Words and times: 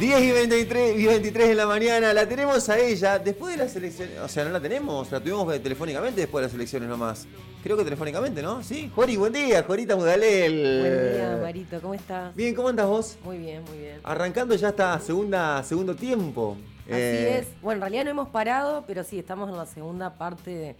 10 0.00 0.22
y 0.22 0.32
23, 0.32 0.98
y 0.98 1.06
23 1.06 1.48
de 1.48 1.54
la 1.54 1.66
mañana, 1.66 2.12
la 2.12 2.28
tenemos 2.28 2.68
a 2.68 2.76
ella 2.78 3.18
después 3.20 3.56
de 3.56 3.64
las 3.64 3.76
elecciones. 3.76 4.18
O 4.18 4.28
sea, 4.28 4.44
no 4.44 4.50
la 4.50 4.60
tenemos, 4.60 5.10
la 5.12 5.20
tuvimos 5.20 5.62
telefónicamente 5.62 6.20
después 6.20 6.42
de 6.42 6.48
las 6.48 6.54
elecciones 6.54 6.88
nomás. 6.88 7.28
Creo 7.62 7.76
que 7.76 7.84
telefónicamente, 7.84 8.42
¿no? 8.42 8.60
Sí. 8.64 8.90
Jori, 8.92 9.16
buen 9.16 9.32
día, 9.32 9.62
Jorita 9.62 9.94
Mudalel. 9.94 10.80
Buen 10.80 11.12
día, 11.14 11.38
Marito, 11.40 11.80
¿cómo 11.80 11.94
estás? 11.94 12.34
Bien, 12.34 12.56
¿cómo 12.56 12.68
andas 12.68 12.88
vos? 12.88 13.16
Muy 13.24 13.38
bien, 13.38 13.62
muy 13.64 13.78
bien. 13.78 14.00
Arrancando 14.02 14.56
ya 14.56 14.70
esta 14.70 14.98
segunda, 14.98 15.62
segundo 15.62 15.94
tiempo. 15.94 16.56
Así 16.86 16.94
eh, 16.96 17.38
es. 17.38 17.62
Bueno, 17.62 17.76
en 17.76 17.80
realidad 17.82 18.04
no 18.04 18.10
hemos 18.10 18.28
parado, 18.30 18.82
pero 18.88 19.04
sí, 19.04 19.20
estamos 19.20 19.48
en 19.48 19.56
la 19.56 19.66
segunda 19.66 20.14
parte 20.18 20.50
de 20.50 20.76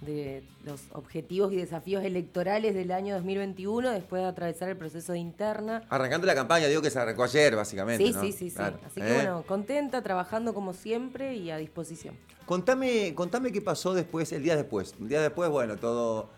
de 0.00 0.44
los 0.64 0.80
objetivos 0.92 1.52
y 1.52 1.56
desafíos 1.56 2.04
electorales 2.04 2.74
del 2.74 2.92
año 2.92 3.14
2021 3.14 3.90
después 3.90 4.22
de 4.22 4.28
atravesar 4.28 4.68
el 4.68 4.76
proceso 4.76 5.12
de 5.12 5.18
interna. 5.18 5.82
Arrancando 5.88 6.26
la 6.26 6.34
campaña, 6.34 6.66
digo 6.66 6.82
que 6.82 6.90
se 6.90 6.98
arrancó 6.98 7.24
ayer, 7.24 7.56
básicamente. 7.56 8.04
Sí, 8.04 8.12
sí, 8.12 8.32
sí, 8.32 8.50
sí. 8.50 8.58
Así 8.60 9.00
que 9.00 9.10
¿Eh? 9.10 9.14
bueno, 9.14 9.44
contenta, 9.46 10.02
trabajando 10.02 10.54
como 10.54 10.72
siempre 10.72 11.34
y 11.36 11.50
a 11.50 11.56
disposición. 11.56 12.14
Contame, 12.46 13.14
contame 13.14 13.52
qué 13.52 13.60
pasó 13.60 13.92
después, 13.92 14.32
el 14.32 14.42
día 14.42 14.56
después. 14.56 14.94
El 15.00 15.08
día 15.08 15.20
después, 15.20 15.50
bueno, 15.50 15.76
todo 15.76 16.30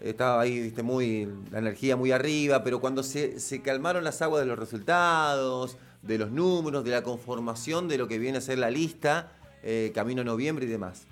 estaba 0.00 0.42
ahí, 0.42 0.60
viste, 0.60 0.82
muy, 0.82 1.26
la 1.50 1.58
energía 1.58 1.96
muy 1.96 2.12
arriba, 2.12 2.62
pero 2.62 2.80
cuando 2.80 3.02
se, 3.02 3.40
se 3.40 3.62
calmaron 3.62 4.04
las 4.04 4.20
aguas 4.20 4.42
de 4.42 4.46
los 4.46 4.58
resultados, 4.58 5.78
de 6.02 6.18
los 6.18 6.30
números, 6.30 6.84
de 6.84 6.90
la 6.90 7.02
conformación 7.02 7.88
de 7.88 7.98
lo 7.98 8.06
que 8.06 8.18
viene 8.18 8.38
a 8.38 8.40
ser 8.40 8.58
la 8.58 8.70
lista, 8.70 9.32
eh, 9.62 9.90
camino 9.94 10.20
a 10.20 10.24
noviembre 10.24 10.66
y 10.66 10.68
demás. 10.68 11.06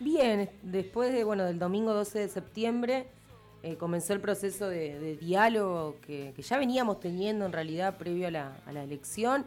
Bien, 0.00 0.48
después 0.62 1.12
de, 1.12 1.24
bueno, 1.24 1.44
del 1.44 1.58
domingo 1.58 1.92
12 1.92 2.20
de 2.20 2.28
septiembre 2.28 3.06
eh, 3.64 3.74
comenzó 3.74 4.12
el 4.12 4.20
proceso 4.20 4.68
de, 4.68 5.16
diálogo 5.16 5.96
que, 6.06 6.32
ya 6.38 6.56
veníamos 6.56 7.00
teniendo 7.00 7.44
en 7.44 7.52
realidad 7.52 7.98
previo 7.98 8.28
a 8.28 8.30
la, 8.30 8.82
elección, 8.84 9.44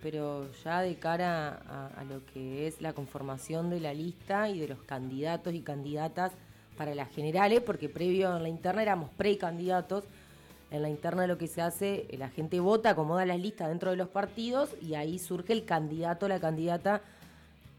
pero 0.00 0.50
ya 0.64 0.80
de 0.80 0.96
cara 0.96 1.90
a, 1.96 2.02
lo 2.02 2.26
que 2.26 2.66
es 2.66 2.80
la 2.80 2.94
conformación 2.94 3.70
de 3.70 3.78
la 3.78 3.94
lista 3.94 4.48
y 4.48 4.58
de 4.58 4.66
los 4.66 4.82
candidatos 4.82 5.54
y 5.54 5.60
candidatas 5.60 6.32
para 6.76 6.96
las 6.96 7.08
generales, 7.10 7.60
porque 7.60 7.88
previo 7.88 8.36
en 8.36 8.42
la 8.42 8.48
interna 8.48 8.82
éramos 8.82 9.08
precandidatos. 9.16 10.02
En 10.72 10.82
la 10.82 10.88
interna 10.88 11.28
lo 11.28 11.38
que 11.38 11.46
se 11.46 11.62
hace, 11.62 12.08
la 12.18 12.30
gente 12.30 12.58
vota, 12.58 12.90
acomoda 12.90 13.24
las 13.24 13.38
listas 13.38 13.68
dentro 13.68 13.90
de 13.90 13.96
los 13.96 14.08
partidos 14.08 14.70
y 14.80 14.94
ahí 14.94 15.20
surge 15.20 15.52
el 15.52 15.64
candidato 15.64 16.26
o 16.26 16.28
la 16.28 16.40
candidata 16.40 17.02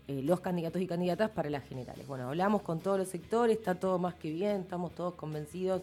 eh, 0.08 0.22
los 0.22 0.42
candidatos 0.42 0.82
y 0.82 0.88
candidatas 0.88 1.30
para 1.30 1.50
las 1.50 1.64
generales. 1.64 2.06
Bueno, 2.08 2.28
hablamos 2.28 2.62
con 2.62 2.80
todos 2.80 2.98
los 2.98 3.08
sectores, 3.08 3.58
está 3.58 3.76
todo 3.76 4.00
más 4.00 4.16
que 4.16 4.32
bien, 4.32 4.62
estamos 4.62 4.94
todos 4.94 5.14
convencidos 5.14 5.82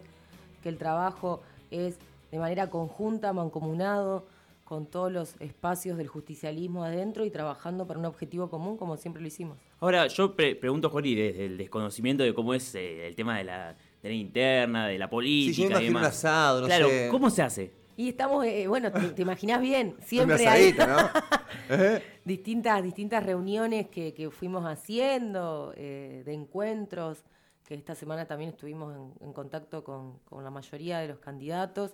que 0.63 0.69
el 0.69 0.77
trabajo 0.77 1.41
es 1.71 1.97
de 2.31 2.39
manera 2.39 2.69
conjunta, 2.69 3.33
mancomunado, 3.33 4.27
con 4.71 4.87
todos 4.87 5.11
los 5.11 5.35
espacios 5.41 5.99
del 5.99 6.07
justicialismo 6.07 6.85
adentro 6.85 7.25
y 7.25 7.31
trabajando 7.31 7.89
para 7.89 7.99
un 7.99 8.05
objetivo 8.05 8.49
común 8.49 8.77
como 8.77 8.97
siempre 8.97 9.21
lo 9.21 9.27
hicimos. 9.27 9.59
Ahora, 9.81 10.07
yo 10.07 10.37
pregunto, 10.37 10.91
Jori, 10.91 11.17
desde 11.17 11.47
el 11.47 11.59
desconocimiento 11.59 12.23
de 12.23 12.33
cómo 12.33 12.55
es 12.55 12.75
eh, 12.77 13.09
el 13.09 13.17
tema 13.17 13.39
de 13.39 13.45
la, 13.45 13.75
interna, 14.05 14.87
de 14.87 14.97
la 14.97 15.11
política. 15.11 15.57
Sí, 15.57 15.63
yo 15.63 15.69
me 15.71 15.75
imagino 15.75 15.99
un 15.99 16.05
asado, 16.05 16.61
no 16.61 16.67
claro, 16.67 16.89
¿cómo 17.11 17.31
se 17.31 17.43
hace? 17.43 17.80
Y 18.01 18.09
estamos, 18.09 18.47
eh, 18.47 18.67
bueno, 18.67 18.91
te, 18.91 19.21
imaginas 19.21 19.61
bien, 19.61 19.95
siempre 20.07 20.49
hay 20.49 20.75
distintas, 22.25 22.83
distintas 22.83 23.23
reuniones 23.23 23.89
que, 23.89 24.31
fuimos 24.33 24.65
haciendo, 24.65 25.75
eh, 25.77 26.23
de 26.25 26.33
encuentros, 26.33 27.23
que 27.69 27.75
esta 27.75 27.95
semana 27.95 28.25
también 28.25 28.53
estuvimos 28.53 28.97
en, 29.21 29.33
contacto 29.35 29.85
con, 29.85 30.19
la 30.43 30.51
mayoría 30.51 31.01
de 31.01 31.09
los 31.09 31.19
candidatos 31.19 31.93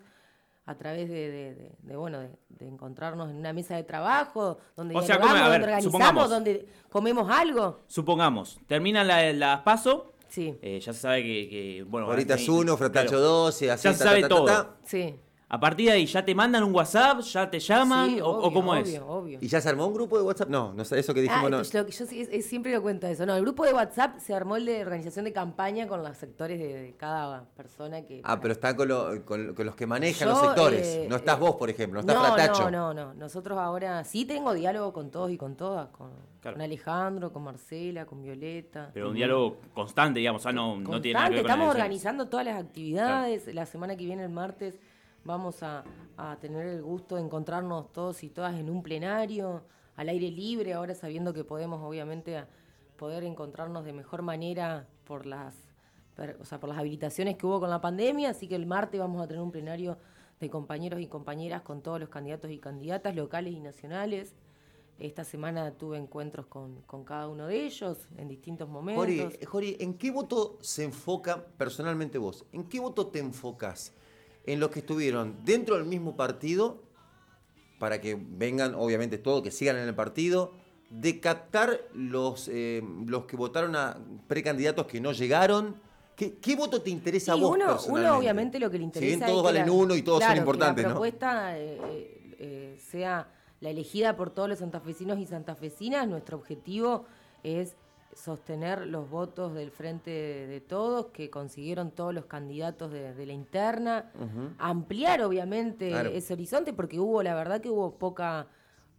a 0.67 0.77
través 0.77 1.09
de, 1.09 1.73
bueno 1.83 2.21
de, 2.21 2.69
encontrarnos 2.69 3.29
en 3.29 3.39
una 3.39 3.53
mesa 3.53 3.75
de 3.75 3.83
trabajo 3.83 4.59
donde 4.77 4.95
o 4.95 5.01
donde 5.01 5.57
organizamos, 5.57 6.31
donde 6.31 6.69
comemos 6.89 7.29
algo. 7.29 7.81
Supongamos, 7.89 8.61
termina 8.69 9.03
la, 9.03 9.33
la 9.33 9.65
paso. 9.65 10.13
Sí. 10.29 10.57
Eh, 10.63 10.79
ya 10.79 10.93
se 10.93 11.01
sabe 11.01 11.25
que, 11.25 11.85
bueno. 11.89 12.07
Ahorita 12.07 12.35
es 12.35 12.49
uno, 12.49 12.77
Fratacho 12.77 13.19
12, 13.19 13.73
así. 13.73 13.89
Ya 13.89 13.93
se 13.93 14.05
sabe 14.05 14.29
todo. 14.29 14.77
Sí. 14.85 15.19
A 15.49 15.61
partir 15.61 15.87
de 15.87 15.93
ahí, 15.93 16.07
¿ya 16.07 16.25
te 16.25 16.35
mandan 16.35 16.65
un 16.65 16.75
WhatsApp? 16.75 17.21
¿Ya 17.21 17.49
te 17.49 17.61
llaman? 17.61 18.19
o, 18.21 18.53
cómo 18.53 18.75
es? 18.75 19.01
Obvio. 19.07 19.39
¿Y 19.41 19.47
ya 19.47 19.61
se 19.61 19.69
armó 19.69 19.87
un 19.87 19.95
grupo 19.95 20.19
de 20.19 20.25
WhatsApp? 20.25 20.49
No, 20.49 20.73
no 20.73 20.85
sé, 20.85 20.99
eso 20.99 21.15
que 21.15 21.23
dijimos 21.23 21.45
ah, 21.47 21.51
no. 21.51 21.63
Yo, 21.63 21.85
siempre 22.43 22.73
lo 22.73 22.83
cuento 22.83 23.07
eso. 23.07 23.25
No, 23.27 23.37
el 23.37 23.43
grupo 23.43 23.65
de 23.65 23.73
WhatsApp 23.73 24.19
se 24.19 24.35
armó 24.35 24.57
el 24.57 24.67
de 24.67 24.83
organización 24.83 25.25
de 25.25 25.33
campaña 25.33 25.87
con 25.87 26.03
los 26.03 26.17
sectores 26.17 26.59
de, 26.59 26.97
cada 26.99 27.45
persona 27.57 28.03
que. 28.03 28.23
Ah, 28.25 28.41
pero 28.41 28.53
está 28.53 28.75
con, 28.75 28.89
los 28.89 29.77
que 29.77 29.87
manejan 29.87 30.29
los 30.29 30.41
sectores. 30.41 30.85
Eh, 30.85 31.07
no 31.09 31.15
estás 31.15 31.39
vos, 31.39 31.55
por 31.55 31.71
ejemplo, 31.71 32.03
no 32.03 32.13
estás 32.13 32.59
no, 32.59 32.71
No, 32.71 32.93
no, 32.93 32.95
no. 32.95 33.15
Nosotros 33.15 33.57
ahora 33.57 34.03
sí 34.03 34.25
tengo 34.25 34.53
diálogo 34.53 34.93
con 34.93 35.13
todos 35.13 35.31
y 35.31 35.37
con 35.37 35.57
todas. 35.57 35.89
Con, 35.91 36.37
Alejandro, 36.61 37.33
con 37.33 37.43
Marcela, 37.43 38.07
con 38.07 38.23
Violeta. 38.23 38.91
Pero 38.95 39.09
un 39.09 39.17
diálogo 39.17 39.59
constante, 39.75 40.21
digamos, 40.21 40.47
o 40.47 40.53
no, 40.53 40.77
no 40.79 41.01
tiene 41.01 41.15
nada 41.15 41.29
que 41.29 41.35
ver 41.35 41.43
con 41.43 41.51
Estamos 41.51 41.75
organizando 41.75 42.29
todas 42.29 42.47
las 42.47 42.61
actividades. 42.61 43.53
La 43.53 43.67
semana 43.67 43.97
que 43.97 44.05
viene, 44.05 44.23
el 44.23 44.31
martes 44.31 44.79
vamos 45.27 45.63
a, 45.63 45.85
tener 46.41 46.67
el 46.67 46.83
gusto 46.83 47.17
de 47.17 47.23
encontrarnos 47.23 47.93
todos 47.93 48.23
y 48.23 48.31
todas 48.31 48.59
en 48.59 48.71
un 48.71 48.83
plenario, 48.83 49.65
al 49.97 50.09
aire 50.09 50.31
libre, 50.31 50.73
ahora 50.73 50.95
sabiendo 50.95 51.35
que 51.35 51.45
podemos 51.45 51.83
obviamente 51.83 52.43
poder 52.97 53.25
encontrarnos 53.25 53.85
de 53.85 53.93
mejor 53.93 54.23
manera 54.23 54.89
por 55.05 55.27
las, 55.27 55.55
o 56.41 56.45
sea, 56.47 56.59
por 56.59 56.71
las 56.71 56.79
habilitaciones 56.79 57.37
que 57.37 57.47
hubo 57.47 57.61
con 57.61 57.69
la 57.69 57.83
pandemia, 57.83 58.31
así 58.31 58.49
que 58.49 58.55
el 58.55 58.65
martes 58.65 58.99
vamos 58.99 59.21
a 59.21 59.27
tener 59.27 59.43
un 59.43 59.53
plenario 59.53 59.99
de 60.41 60.49
compañeros 60.49 61.01
y 61.01 61.07
compañeras 61.07 61.63
con 61.63 61.83
todos 61.83 62.01
los 62.01 62.09
candidatos 62.09 62.51
y 62.51 62.59
candidatas 62.59 63.15
locales 63.15 63.53
y 63.53 63.61
nacionales. 63.61 64.35
Esta 64.99 65.25
semana 65.25 65.73
tuve 65.73 65.99
encuentros 65.99 66.47
con, 66.47 66.83
cada 67.05 67.29
uno 67.29 67.47
de 67.47 67.67
ellos 67.67 68.09
en 68.17 68.29
distintos 68.29 68.69
momentos. 68.71 69.35
Jori, 69.47 69.77
¿en 69.81 69.95
qué 69.99 70.11
voto 70.11 70.57
se 70.63 70.85
enfoca 70.85 71.45
personalmente 71.59 72.17
vos? 72.17 72.47
¿En 72.53 72.65
qué 72.65 72.81
voto 72.81 73.09
te 73.09 73.19
enfocas? 73.19 73.93
En 74.47 74.61
los 74.61 74.71
que 74.71 74.79
estuvieron 74.81 75.37
dentro 75.45 75.77
del 75.77 75.85
mismo 75.85 76.17
partido, 76.17 76.83
para 77.79 78.01
que 78.01 78.17
vengan, 78.19 78.75
obviamente, 78.75 79.19
todos, 79.19 79.43
que 79.43 79.51
sigan 79.51 79.77
en 79.77 79.89
el 79.89 79.95
partido, 79.95 80.53
de 80.89 81.21
captar 81.21 81.81
los, 81.93 82.49
eh, 82.49 82.83
los 83.07 83.27
que 83.27 83.37
votaron 83.37 83.75
a 83.77 83.99
precandidatos 84.29 84.87
que 84.87 85.01
no 85.01 85.13
llegaron. 85.13 85.77
¿Qué, 86.15 86.57
voto 86.57 86.81
te 86.81 86.89
interesa 86.89 87.33
a 87.33 87.35
vos 87.35 87.55
uno, 87.55 87.79
uno, 87.89 88.17
obviamente, 88.17 88.59
lo 88.59 88.71
que 88.71 88.79
le 88.79 88.85
interesa. 88.85 89.13
Si 89.13 89.17
bien 89.19 89.29
todos 89.29 89.45
valen 89.45 89.69
uno 89.69 89.95
y 89.95 90.01
todos 90.01 90.25
son 90.25 90.37
importantes, 90.37 90.83
que 90.83 90.89
la 90.89 90.95
propuesta 90.95 91.59
eh, 91.59 92.35
eh, 92.39 92.79
sea 92.91 93.29
la 93.61 93.69
elegida 93.69 94.17
por 94.17 94.31
todos 94.31 94.49
los 94.49 94.61
santafesinos 94.61 95.19
y 95.19 95.27
santafesinas, 95.27 96.09
nuestro 96.09 96.39
objetivo 96.39 97.05
es 97.43 97.77
sostener 98.17 98.87
los 98.87 99.11
votos 99.11 99.55
del 99.55 99.71
Frente 99.71 100.11
de, 100.11 100.61
Todos, 100.61 101.07
que 101.09 101.29
consiguieron 101.29 101.91
todos 101.91 102.15
los 102.15 102.25
candidatos 102.25 102.91
de, 102.91 103.27
la 103.27 103.33
interna, 103.33 104.11
ampliar 104.59 105.23
obviamente 105.23 106.17
ese 106.17 106.33
horizonte, 106.33 106.73
porque 106.73 106.99
hubo, 106.99 107.23
la 107.23 107.35
verdad 107.35 107.61
que 107.61 107.69
hubo 107.69 107.99
poca, 107.99 108.47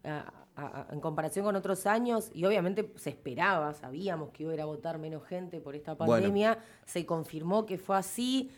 en 0.04 1.00
comparación 1.02 1.46
con 1.46 1.56
otros 1.56 1.88
años, 1.88 2.30
y 2.34 2.46
obviamente 2.46 2.94
se 2.96 3.10
esperaba, 3.10 3.74
sabíamos 3.74 4.30
que 4.30 4.44
iba 4.44 4.52
a 4.52 4.56
ir 4.56 4.62
a 4.62 4.66
votar 4.66 5.00
menos 5.00 5.26
gente 5.26 5.60
por 5.60 5.76
esta 5.76 5.96
pandemia, 5.96 6.60
se 6.86 7.06
confirmó 7.06 7.66
que 7.66 7.80
fue 7.80 7.98
así 7.98 8.52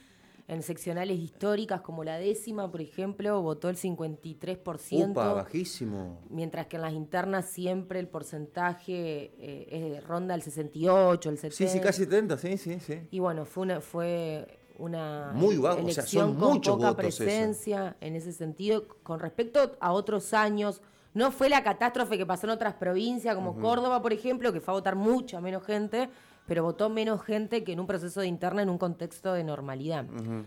en 0.49 0.63
seccionales 0.63 1.19
históricas 1.19 1.81
como 1.81 2.03
la 2.03 2.17
décima, 2.17 2.69
por 2.71 2.81
ejemplo, 2.81 3.39
votó 3.41 3.69
el 3.69 3.77
53%. 3.77 5.11
Upa, 5.11 5.33
bajísimo. 5.33 6.19
Mientras 6.27 6.65
que 6.65 6.77
en 6.77 6.81
las 6.81 6.93
internas 6.93 7.45
siempre 7.45 7.99
el 7.99 8.07
porcentaje 8.07 9.31
eh, 9.37 10.01
ronda 10.07 10.33
el 10.33 10.41
68, 10.41 11.29
el 11.29 11.37
70. 11.37 11.55
Sí, 11.55 11.67
sí, 11.67 11.79
casi 11.79 12.03
70, 12.05 12.37
sí, 12.37 12.57
sí, 12.57 12.79
sí. 12.79 12.99
Y 13.11 13.19
bueno, 13.19 13.45
fue 13.45 13.63
una, 13.63 13.79
fue 13.79 14.59
una 14.79 15.31
Muy 15.35 15.57
bajo, 15.57 15.85
o 15.85 15.91
sea, 15.91 16.03
son 16.03 16.35
muchos 16.35 16.77
poca 16.77 16.95
presencia 16.95 17.95
en 18.01 18.15
ese 18.15 18.33
sentido. 18.33 18.87
Con 19.03 19.19
respecto 19.19 19.77
a 19.79 19.91
otros 19.91 20.33
años, 20.33 20.81
no 21.13 21.31
fue 21.31 21.49
la 21.49 21.63
catástrofe 21.63 22.17
que 22.17 22.25
pasó 22.25 22.47
en 22.47 22.51
otras 22.51 22.73
provincias, 22.73 23.35
como 23.35 23.59
Córdoba, 23.59 24.01
por 24.01 24.13
ejemplo, 24.13 24.51
que 24.51 24.61
fue 24.61 24.73
a 24.73 24.77
votar 24.77 24.95
mucha 24.95 25.39
menos 25.41 25.63
gente, 25.63 26.09
pero 26.49 26.63
votó 26.63 26.89
menos 26.89 27.21
gente 27.21 27.63
que 27.63 27.73
en 27.73 27.79
un 27.79 27.85
proceso 27.85 28.21
de 28.21 28.27
interna 28.27 28.63
en 28.63 28.69
un 28.71 28.79
contexto 28.79 29.33
de 29.33 29.43
normalidad. 29.43 30.05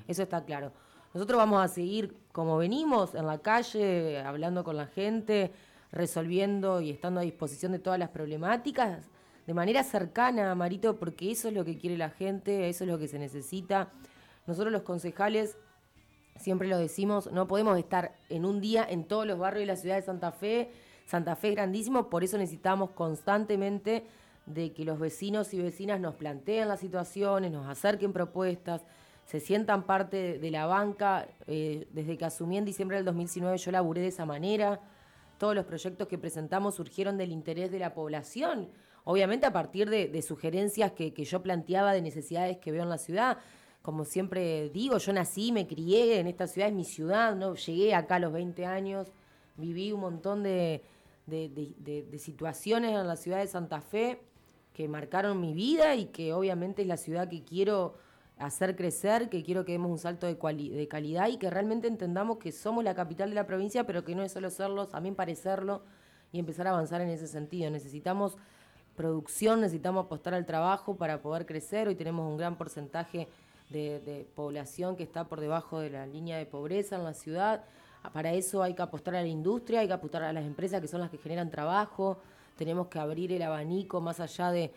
Eso 0.08 0.24
está 0.24 0.44
claro. 0.44 0.72
Nosotros 1.14 1.38
vamos 1.38 1.64
a 1.64 1.68
seguir 1.68 2.16
como 2.32 2.56
venimos, 2.56 3.14
en 3.14 3.24
la 3.24 3.38
calle, 3.38 4.18
hablando 4.18 4.64
con 4.64 4.76
la 4.76 4.86
gente, 4.86 5.52
resolviendo 5.92 6.80
y 6.80 6.90
estando 6.90 7.20
a 7.20 7.22
disposición 7.22 7.70
de 7.70 7.78
todas 7.78 8.00
las 8.00 8.08
problemáticas 8.08 9.10
de 9.46 9.54
manera 9.54 9.84
cercana, 9.84 10.52
Marito, 10.56 10.96
porque 10.96 11.30
eso 11.30 11.46
es 11.46 11.54
lo 11.54 11.64
que 11.64 11.78
quiere 11.78 11.96
la 11.96 12.10
gente, 12.10 12.68
eso 12.68 12.82
es 12.82 12.90
lo 12.90 12.98
que 12.98 13.06
se 13.06 13.20
necesita. 13.20 13.90
Nosotros 14.48 14.72
los 14.72 14.82
concejales, 14.82 15.56
siempre 16.36 16.66
lo 16.66 16.78
decimos, 16.78 17.30
no 17.30 17.46
podemos 17.46 17.78
estar 17.78 18.16
en 18.28 18.44
un 18.44 18.60
día 18.60 18.84
en 18.88 19.04
todos 19.04 19.24
los 19.24 19.38
barrios 19.38 19.62
de 19.62 19.66
la 19.66 19.76
ciudad 19.76 19.96
de 19.96 20.02
Santa 20.02 20.32
Fe. 20.32 20.72
Santa 21.06 21.36
Fe 21.36 21.50
es 21.50 21.54
grandísimo, 21.54 22.10
por 22.10 22.24
eso 22.24 22.38
necesitamos 22.38 22.90
constantemente 22.90 24.04
de 24.46 24.72
que 24.72 24.84
los 24.84 24.98
vecinos 24.98 25.54
y 25.54 25.60
vecinas 25.60 26.00
nos 26.00 26.14
planteen 26.14 26.68
las 26.68 26.80
situaciones, 26.80 27.52
nos 27.52 27.68
acerquen 27.68 28.12
propuestas, 28.12 28.82
se 29.24 29.40
sientan 29.40 29.84
parte 29.84 30.38
de 30.38 30.50
la 30.50 30.66
banca. 30.66 31.28
Eh, 31.46 31.86
desde 31.92 32.18
que 32.18 32.24
asumí 32.24 32.58
en 32.58 32.64
diciembre 32.64 32.96
del 32.96 33.06
2019 33.06 33.56
yo 33.58 33.70
laburé 33.70 34.00
de 34.00 34.08
esa 34.08 34.26
manera. 34.26 34.80
todos 35.38 35.54
los 35.56 35.64
proyectos 35.64 36.06
que 36.06 36.18
presentamos 36.18 36.76
surgieron 36.76 37.16
del 37.16 37.32
interés 37.32 37.72
de 37.72 37.80
la 37.80 37.94
población, 37.94 38.68
obviamente 39.02 39.44
a 39.44 39.52
partir 39.52 39.90
de, 39.90 40.22
sugerencias 40.22 40.92
que, 40.92 41.12
yo 41.12 41.42
planteaba 41.42 41.92
de 41.92 42.00
necesidades 42.00 42.58
que 42.58 42.70
veo 42.70 42.84
en 42.84 42.90
la 42.90 42.98
ciudad 42.98 43.38
como 43.82 44.04
siempre 44.04 44.70
digo, 44.70 44.98
yo 44.98 45.12
nací, 45.12 45.50
me 45.50 45.66
crié 45.66 46.20
en 46.20 46.28
esta 46.28 46.46
ciudad, 46.46 46.68
es 46.68 46.74
mi 46.74 46.84
ciudad, 46.84 47.34
no 47.34 47.56
llegué 47.56 47.96
acá 47.96 48.14
a 48.14 48.18
los 48.20 48.32
20 48.32 48.64
años, 48.64 49.08
viví 49.56 49.90
un 49.90 49.98
montón 49.98 50.44
de, 50.44 50.84
situaciones 52.16 52.92
en 52.92 53.08
la 53.08 53.16
ciudad 53.16 53.38
de 53.38 53.48
Santa 53.48 53.80
Fe 53.80 54.20
que 54.74 54.88
marcaron 54.88 55.40
mi 55.40 55.54
vida 55.54 55.94
y 55.94 56.06
que 56.06 56.32
obviamente 56.32 56.82
es 56.82 56.88
la 56.88 56.96
ciudad 56.96 57.28
que 57.28 57.42
quiero 57.42 57.94
hacer 58.38 58.74
crecer, 58.76 59.28
que 59.28 59.42
quiero 59.42 59.64
que 59.64 59.72
demos 59.72 59.90
un 59.90 59.98
salto 59.98 60.26
de, 60.26 60.34
de 60.34 60.88
calidad 60.88 61.28
y 61.28 61.36
que 61.36 61.50
realmente 61.50 61.86
entendamos 61.86 62.38
que 62.38 62.52
somos 62.52 62.82
la 62.82 62.94
capital 62.94 63.28
de 63.28 63.36
la 63.36 63.46
provincia, 63.46 63.84
pero 63.84 64.04
que 64.04 64.14
no 64.14 64.22
es 64.22 64.32
solo 64.32 64.50
serlo, 64.50 64.88
también 64.88 65.14
parecerlo 65.14 65.82
y 66.32 66.38
empezar 66.38 66.66
a 66.66 66.70
avanzar 66.70 67.00
en 67.00 67.10
ese 67.10 67.28
sentido. 67.28 67.70
Necesitamos 67.70 68.36
producción, 68.96 69.60
necesitamos 69.60 70.06
apostar 70.06 70.34
al 70.34 70.46
trabajo 70.46 70.96
para 70.96 71.20
poder 71.22 71.46
crecer. 71.46 71.88
Hoy 71.88 71.94
tenemos 71.94 72.28
un 72.28 72.36
gran 72.36 72.56
porcentaje 72.56 73.28
de, 73.70 74.26
población 74.34 74.96
que 74.96 75.02
está 75.02 75.24
por 75.24 75.40
debajo 75.40 75.80
de 75.80 75.90
la 75.90 76.06
línea 76.06 76.38
de 76.38 76.46
pobreza 76.46 76.96
en 76.96 77.04
la 77.04 77.14
ciudad. 77.14 77.64
Para 78.12 78.32
eso 78.32 78.62
hay 78.62 78.74
que 78.74 78.82
apostar 78.82 79.14
a 79.14 79.22
la 79.22 79.28
industria, 79.28 79.80
hay 79.80 79.86
que 79.86 79.92
apostar 79.92 80.22
a 80.22 80.32
las 80.32 80.44
empresas 80.44 80.80
que 80.80 80.88
son 80.88 81.00
las 81.00 81.10
que 81.10 81.18
generan 81.18 81.50
trabajo. 81.50 82.18
Tenemos 82.56 82.88
que 82.88 82.98
abrir 82.98 83.32
el 83.32 83.42
abanico 83.42 84.00
más 84.00 84.20
allá 84.20 84.50
de, 84.50 84.72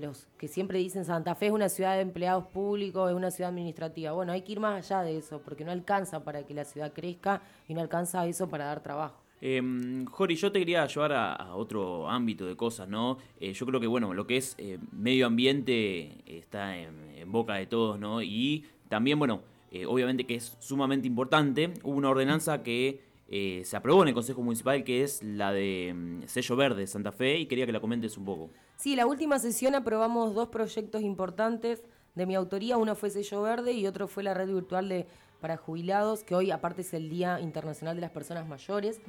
los 0.00 0.26
que 0.38 0.48
siempre 0.48 0.78
dicen 0.78 1.04
Santa 1.04 1.34
Fe 1.34 1.46
es 1.46 1.52
una 1.52 1.68
ciudad 1.68 1.96
de 1.96 2.02
empleados 2.02 2.46
públicos, 2.46 3.10
es 3.10 3.16
una 3.16 3.30
ciudad 3.30 3.50
administrativa. 3.50 4.12
Bueno, 4.12 4.32
hay 4.32 4.42
que 4.42 4.52
ir 4.52 4.60
más 4.60 4.84
allá 4.84 5.02
de 5.02 5.18
eso, 5.18 5.40
porque 5.42 5.64
no 5.64 5.72
alcanza 5.72 6.24
para 6.24 6.44
que 6.44 6.54
la 6.54 6.64
ciudad 6.64 6.92
crezca 6.92 7.42
y 7.68 7.74
no 7.74 7.80
alcanza 7.80 8.26
eso 8.26 8.48
para 8.48 8.66
dar 8.66 8.82
trabajo. 8.82 9.20
Eh, 9.42 9.62
Jori, 10.10 10.36
yo 10.36 10.52
te 10.52 10.58
quería 10.58 10.86
llevar 10.86 11.12
a, 11.12 11.54
otro 11.54 12.08
ámbito 12.08 12.46
de 12.46 12.56
cosas, 12.56 12.88
¿no? 12.88 13.16
Eh, 13.40 13.52
yo 13.52 13.66
creo 13.66 13.80
que, 13.80 13.86
bueno, 13.86 14.12
lo 14.12 14.26
que 14.26 14.36
es 14.36 14.54
eh, 14.58 14.78
medio 14.92 15.26
ambiente 15.26 16.18
está 16.26 16.76
en, 16.76 17.10
boca 17.26 17.54
de 17.54 17.66
todos, 17.66 17.98
¿no? 17.98 18.22
Y 18.22 18.64
también, 18.88 19.18
bueno, 19.18 19.42
eh, 19.70 19.86
obviamente 19.86 20.26
que 20.26 20.34
es 20.34 20.56
sumamente 20.58 21.06
importante. 21.06 21.72
Hubo 21.82 21.96
una 21.96 22.10
ordenanza 22.10 22.62
que 22.62 23.00
se 23.30 23.76
aprobó 23.76 24.02
en 24.02 24.08
el 24.08 24.14
Consejo 24.14 24.42
Municipal, 24.42 24.82
que 24.84 25.02
es 25.04 25.22
la 25.22 25.52
de 25.52 25.92
mm, 25.94 26.22
Sello 26.26 26.56
Verde 26.56 26.86
Santa 26.86 27.12
Fe, 27.12 27.38
y 27.38 27.46
quería 27.46 27.66
que 27.66 27.72
la 27.72 27.80
comentes 27.80 28.18
un 28.18 28.24
poco. 28.24 28.50
Sí, 28.76 28.96
la 28.96 29.06
última 29.06 29.38
sesión 29.38 29.74
aprobamos 29.74 30.34
dos 30.34 30.48
proyectos 30.48 31.02
importantes 31.02 31.84
de 32.14 32.26
mi 32.26 32.34
autoría. 32.34 32.76
Uno 32.76 32.94
fue 32.96 33.10
Sello 33.10 33.42
Verde 33.42 33.72
y 33.72 33.86
otro 33.86 34.08
fue 34.08 34.22
la 34.22 34.34
red 34.34 34.48
virtual 34.52 34.88
de 34.88 35.06
para 35.40 35.56
jubilados, 35.56 36.22
que 36.22 36.34
hoy 36.34 36.50
aparte 36.50 36.82
es 36.82 36.94
el 36.94 37.08
Día 37.08 37.40
Internacional 37.40 37.96
de 37.96 38.02
las 38.02 38.10
Personas 38.10 38.46
Mayores. 38.46 39.00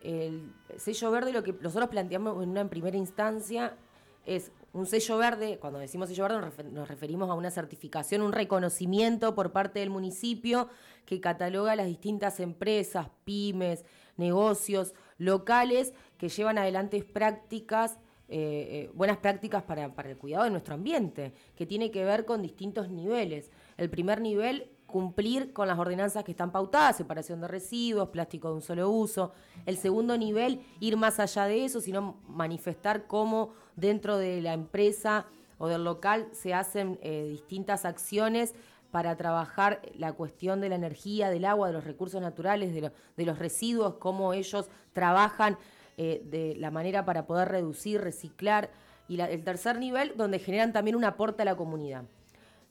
El 0.00 0.54
sello 0.78 1.10
verde, 1.10 1.32
lo 1.32 1.42
que 1.42 1.52
nosotros 1.52 1.90
planteamos 1.90 2.42
en 2.42 2.50
una 2.50 2.68
primera 2.70 2.96
instancia 2.96 3.76
es 4.24 4.50
un 4.72 4.86
sello 4.86 5.18
verde, 5.18 5.58
cuando 5.58 5.78
decimos 5.78 6.08
sello 6.08 6.24
verde 6.24 6.64
nos, 6.70 6.88
referimos 6.88 7.28
a 7.30 7.34
una 7.34 7.50
certificación, 7.50 8.22
un 8.22 8.32
reconocimiento 8.32 9.34
por 9.34 9.52
parte 9.52 9.80
del 9.80 9.90
municipio 9.90 10.68
que 11.06 11.20
cataloga 11.20 11.74
las 11.76 11.86
distintas 11.86 12.40
empresas, 12.40 13.08
pymes, 13.24 13.84
negocios 14.16 14.94
locales 15.18 15.92
que 16.18 16.28
llevan 16.28 16.58
adelante 16.58 17.02
prácticas, 17.02 17.98
eh, 18.28 18.86
eh, 18.86 18.90
buenas 18.94 19.18
prácticas 19.18 19.64
para, 19.64 19.94
para 19.94 20.10
el 20.10 20.16
cuidado 20.16 20.44
de 20.44 20.50
nuestro 20.50 20.74
ambiente, 20.74 21.32
que 21.56 21.66
tiene 21.66 21.90
que 21.90 22.04
ver 22.04 22.24
con 22.24 22.42
distintos 22.42 22.90
niveles. 22.90 23.50
El 23.76 23.90
primer 23.90 24.20
nivel 24.20 24.70
cumplir 24.90 25.52
con 25.52 25.68
las 25.68 25.78
ordenanzas 25.78 26.24
que 26.24 26.32
están 26.32 26.52
pautadas, 26.52 26.96
separación 26.96 27.40
de 27.40 27.48
residuos, 27.48 28.10
plástico 28.10 28.48
de 28.48 28.54
un 28.54 28.62
solo 28.62 28.90
uso. 28.90 29.32
El 29.64 29.76
segundo 29.76 30.18
nivel, 30.18 30.60
ir 30.80 30.96
más 30.96 31.18
allá 31.20 31.46
de 31.46 31.64
eso, 31.64 31.80
sino 31.80 32.20
manifestar 32.28 33.06
cómo 33.06 33.52
dentro 33.80 34.18
de 34.18 34.40
la 34.40 34.52
empresa 34.52 35.26
o 35.58 35.68
del 35.68 35.84
local 35.84 36.28
se 36.32 36.54
hacen 36.54 36.98
eh, 37.02 37.26
distintas 37.30 37.84
acciones 37.84 38.54
para 38.90 39.16
trabajar 39.16 39.82
la 39.96 40.12
cuestión 40.12 40.60
de 40.60 40.68
la 40.68 40.74
energía, 40.74 41.30
del 41.30 41.44
agua, 41.44 41.68
de 41.68 41.74
los 41.74 41.84
recursos 41.84 42.20
naturales, 42.20 42.74
de, 42.74 43.24
los 43.24 43.38
residuos, 43.38 43.94
cómo 43.96 44.32
ellos 44.32 44.68
trabajan 44.92 45.58
eh, 45.96 46.22
de 46.24 46.56
la 46.56 46.70
manera 46.70 47.04
para 47.04 47.26
poder 47.26 47.48
reducir, 47.48 48.00
reciclar. 48.00 48.70
Y 49.06 49.20
el 49.20 49.44
tercer 49.44 49.78
nivel, 49.78 50.14
donde 50.16 50.38
generan 50.38 50.72
también 50.72 50.96
un 50.96 51.04
aporte 51.04 51.42
a 51.42 51.44
la 51.44 51.56
comunidad. 51.56 52.04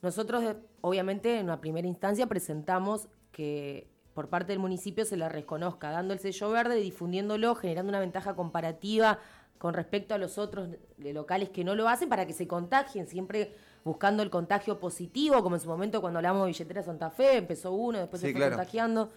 Nosotros, 0.02 0.44
eh, 0.44 0.56
obviamente, 0.82 1.38
en 1.38 1.46
una 1.46 1.62
primera 1.62 1.88
instancia 1.88 2.28
presentamos 2.28 3.08
que 3.32 3.88
por 4.14 4.30
parte 4.30 4.52
del 4.52 4.60
municipio 4.60 5.06
se 5.06 5.16
le 5.16 5.30
reconozca, 5.30 5.92
dando 5.92 6.14
el 6.14 6.20
sello 6.20 6.50
verde, 6.50 6.76
difundiéndolo, 6.76 7.56
generando 7.56 7.90
una 7.90 8.00
ventaja 8.00 8.36
comparativa 8.36 9.20
con 9.60 9.76
respecto 9.76 10.16
a 10.16 10.18
los 10.18 10.40
otros 10.40 10.70
locales 10.98 11.50
que 11.50 11.64
no 11.64 11.76
lo 11.76 11.88
hacen 11.88 12.10
para 12.10 12.26
que 12.26 12.34
se 12.34 12.48
contagien, 12.48 13.06
siempre 13.06 13.54
buscando 13.84 14.24
el 14.24 14.32
contagio 14.32 14.80
positivo, 14.80 15.44
como 15.44 15.56
en 15.56 15.62
su 15.62 15.70
momento 15.70 16.02
cuando 16.02 16.18
hablamos 16.18 16.42
de 16.42 16.48
billetera 16.48 16.82
Santa 16.82 17.12
Fe, 17.12 17.38
empezó 17.38 17.72
uno, 17.72 18.00
después 18.00 18.22
se 18.22 18.32
fue 18.32 18.50
contagiando, 18.50 19.12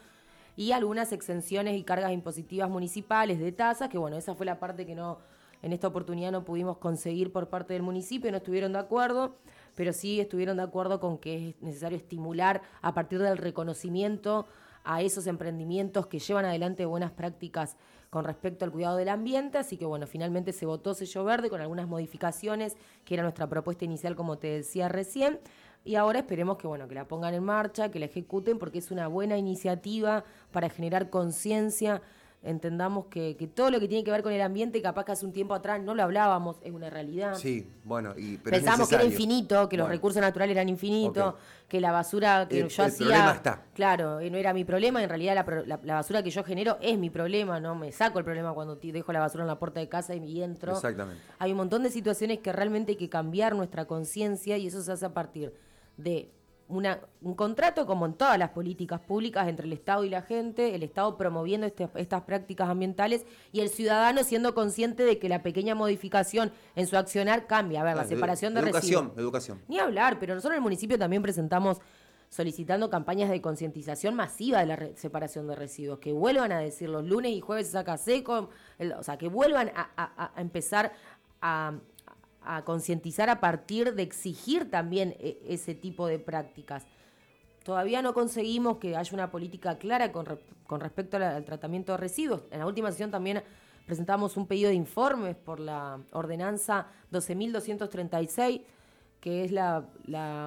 y 0.55 0.73
algunas 0.73 1.13
exenciones 1.13 1.79
y 1.79 1.83
cargas 1.83 2.13
impositivas 2.13 2.69
municipales 2.69 3.39
de 3.39 3.53
tasas, 3.53 3.89
que 3.89 3.97
bueno, 3.97 4.19
esa 4.19 4.35
fue 4.35 4.45
la 4.45 4.61
parte 4.61 4.85
que 4.85 4.95
no 4.95 5.19
en 5.63 5.73
esta 5.73 5.87
oportunidad 5.87 6.33
no 6.33 6.45
pudimos 6.45 6.79
conseguir 6.79 7.33
por 7.33 7.49
parte 7.49 7.73
del 7.73 7.83
municipio, 7.83 8.31
no 8.33 8.39
estuvieron 8.39 8.73
de 8.73 8.81
acuerdo 8.81 9.37
pero 9.75 9.93
sí 9.93 10.21
estuvieron 10.21 10.57
de 10.59 10.63
acuerdo 10.63 11.01
con 11.01 11.19
que 11.19 11.51
es 11.51 11.63
necesario 11.63 11.97
estimular 11.97 12.63
a 12.81 12.95
partir 12.95 13.21
del 13.21 13.39
reconocimiento 13.39 14.47
a 14.85 15.03
esos 15.03 15.27
emprendimientos 15.27 16.07
que 16.07 16.19
llevan 16.19 16.45
adelante 16.45 16.85
buenas 16.85 17.13
prácticas 17.13 17.77
con 18.13 18.27
respecto 18.27 18.67
al 18.67 18.71
cuidado 18.71 18.99
del 18.99 19.09
ambiente, 19.09 19.57
así 19.57 19.79
que 19.79 19.87
bueno, 19.87 20.07
finalmente 20.07 20.53
se 20.53 20.67
votó 20.67 20.93
sello 20.93 21.25
verde 21.25 21.49
con 21.49 21.63
algunas 21.63 21.89
modificaciones, 21.89 22.77
que 23.07 23.15
era 23.15 23.23
nuestra 23.23 23.49
propuesta 23.49 23.87
inicial, 23.87 24.17
como 24.17 24.37
te 24.37 24.49
decía 24.49 24.91
recién, 24.91 25.41
y 25.83 25.95
ahora 25.95 26.19
esperemos 26.19 26.59
que 26.59 26.67
bueno, 26.67 26.87
que 26.89 26.95
la 26.95 27.09
pongan 27.09 27.33
en 27.33 27.43
marcha, 27.43 27.91
que 27.91 27.99
la 27.99 28.05
ejecuten, 28.05 28.59
porque 28.59 28.81
es 28.81 28.91
una 28.91 29.09
buena 29.09 29.39
iniciativa 29.39 30.25
para 30.51 30.69
generar 30.69 31.09
conciencia 31.09 32.03
entendamos 32.43 33.07
que, 33.07 33.35
todo 33.55 33.71
lo 33.71 33.79
que 33.79 33.89
tiene 33.89 34.03
que 34.05 34.11
ver 34.11 34.23
con 34.23 34.33
el 34.33 34.41
ambiente, 34.41 34.83
capaz 34.83 35.05
que 35.05 35.13
hace 35.13 35.25
un 35.25 35.33
tiempo 35.33 35.55
atrás 35.55 35.81
no 35.81 35.95
lo 35.95 36.03
hablábamos, 36.03 36.57
es 36.63 36.73
una 36.73 36.91
realidad. 36.91 37.35
Sí, 37.37 37.67
bueno, 37.85 38.15
y 38.17 38.37
pensamos 38.39 38.89
que 38.89 38.97
era 38.97 39.05
infinito, 39.05 39.69
que 39.69 39.77
los 39.77 39.89
recursos 39.89 40.21
naturales 40.21 40.55
eran 40.55 40.69
infinitos, 40.69 41.35
que 41.69 41.81
la 41.81 41.93
basura 41.93 42.47
que 42.49 42.69
yo 42.69 42.85
hacía, 42.85 43.07
problema 43.07 43.33
está. 43.33 43.63
claro, 43.75 44.21
no 44.21 44.37
era 44.37 44.53
mi 44.53 44.65
problema, 44.65 45.03
en 45.03 45.09
realidad 45.09 45.47
la, 45.67 45.77
basura 45.95 46.23
que 46.23 46.31
yo 46.31 46.43
genero 46.43 46.79
es 46.81 46.99
mi 46.99 47.11
problema, 47.11 47.61
no 47.61 47.75
me 47.75 47.93
saco 47.93 48.19
el 48.19 48.25
problema 48.25 48.53
cuando 48.53 48.77
dejo 48.77 49.13
la 49.13 49.21
basura 49.21 49.45
en 49.45 49.49
la 49.49 49.59
puerta 49.59 49.81
de 49.81 49.89
casa 49.89 50.15
y 50.15 50.43
entro. 50.43 50.73
Exactamente. 50.73 51.23
Hay 51.39 51.53
un 51.53 51.57
montón 51.57 51.83
de 51.83 51.91
situaciones 51.91 52.41
que 52.41 52.53
realmente 52.53 52.93
hay 52.93 52.99
que 52.99 53.09
cambiar 53.09 53.55
nuestra 53.55 53.87
conciencia 53.87 54.59
y 54.59 54.67
eso 54.67 54.83
se 54.83 54.93
hace 54.93 55.07
a 55.07 55.15
partir 55.15 55.55
de 55.97 56.31
un 56.73 57.35
contrato 57.35 57.87
como 57.87 58.07
en 58.07 58.15
todas 58.15 58.39
las 58.39 58.51
políticas 58.51 59.01
públicas 59.01 59.47
entre 59.49 59.67
el 59.67 59.73
Estado 59.73 60.05
y 60.05 60.11
la 60.11 60.23
gente, 60.23 60.75
el 60.75 60.83
Estado 60.83 61.17
promoviendo 61.17 61.67
este, 61.67 61.89
estas 61.97 62.23
prácticas 62.23 62.69
ambientales 62.69 63.27
y 63.53 63.61
el 63.61 63.69
ciudadano 63.69 64.25
siendo 64.25 64.55
consciente 64.55 65.05
de 65.05 65.19
que 65.19 65.29
la 65.29 65.43
pequeña 65.43 65.75
modificación 65.75 66.53
en 66.75 66.87
su 66.87 66.97
accionar 66.97 67.47
cambia. 67.47 67.83
A 67.83 67.85
ver, 67.85 67.97
la 67.97 68.05
separación 68.05 68.55
de 68.55 68.61
educación, 68.61 69.05
residuos. 69.07 69.19
Educación, 69.19 69.63
Ni 69.69 69.79
hablar, 69.79 70.19
pero 70.19 70.35
nosotros 70.35 70.55
en 70.55 70.59
el 70.59 70.63
municipio 70.63 70.99
también 70.99 71.23
presentamos 71.23 71.81
solicitando 72.31 72.89
campañas 72.89 73.29
de 73.29 73.43
concientización 73.43 74.15
masiva 74.15 74.61
de 74.61 74.67
la 74.67 74.97
separación 74.97 75.47
de 75.47 75.55
residuos, 75.55 75.99
que 75.99 76.13
vuelvan 76.13 76.51
a 76.53 76.61
decir 76.61 76.89
los 76.89 77.05
lunes 77.05 77.33
y 77.33 77.41
jueves 77.41 77.67
se 77.67 77.73
saca 77.75 77.99
seco, 77.99 78.49
o 78.99 79.03
sea, 79.03 79.19
que 79.19 79.29
vuelvan 79.29 79.71
a 79.77 80.33
empezar 80.39 80.93
a, 81.43 81.75
a 82.45 82.65
concientizar 82.65 83.31
a 83.31 83.41
partir 83.41 83.95
de 83.95 84.03
exigir 84.03 84.71
también 84.71 85.17
e, 85.19 85.39
ese 85.49 85.75
tipo 85.75 86.07
de 86.07 86.19
prácticas. 86.19 86.87
Todavía 87.65 88.03
no 88.03 88.13
conseguimos 88.13 88.79
que 88.79 88.97
haya 88.97 89.15
una 89.15 89.31
política 89.31 89.79
clara 89.79 90.11
con, 90.13 90.27
respecto 90.81 91.17
al, 91.17 91.45
tratamiento 91.45 91.93
de 91.93 91.99
residuos. 91.99 92.43
En 92.51 92.59
la 92.59 92.67
última 92.67 92.91
sesión 92.91 93.11
también 93.11 93.43
presentamos 93.87 94.37
un 94.37 94.47
pedido 94.47 94.69
de 94.69 94.75
informes 94.75 95.37
por 95.37 95.61
la 95.61 96.01
ordenanza 96.13 96.89
12.236, 97.13 98.63
que 99.21 99.45
es 99.45 99.53
la, 99.53 99.87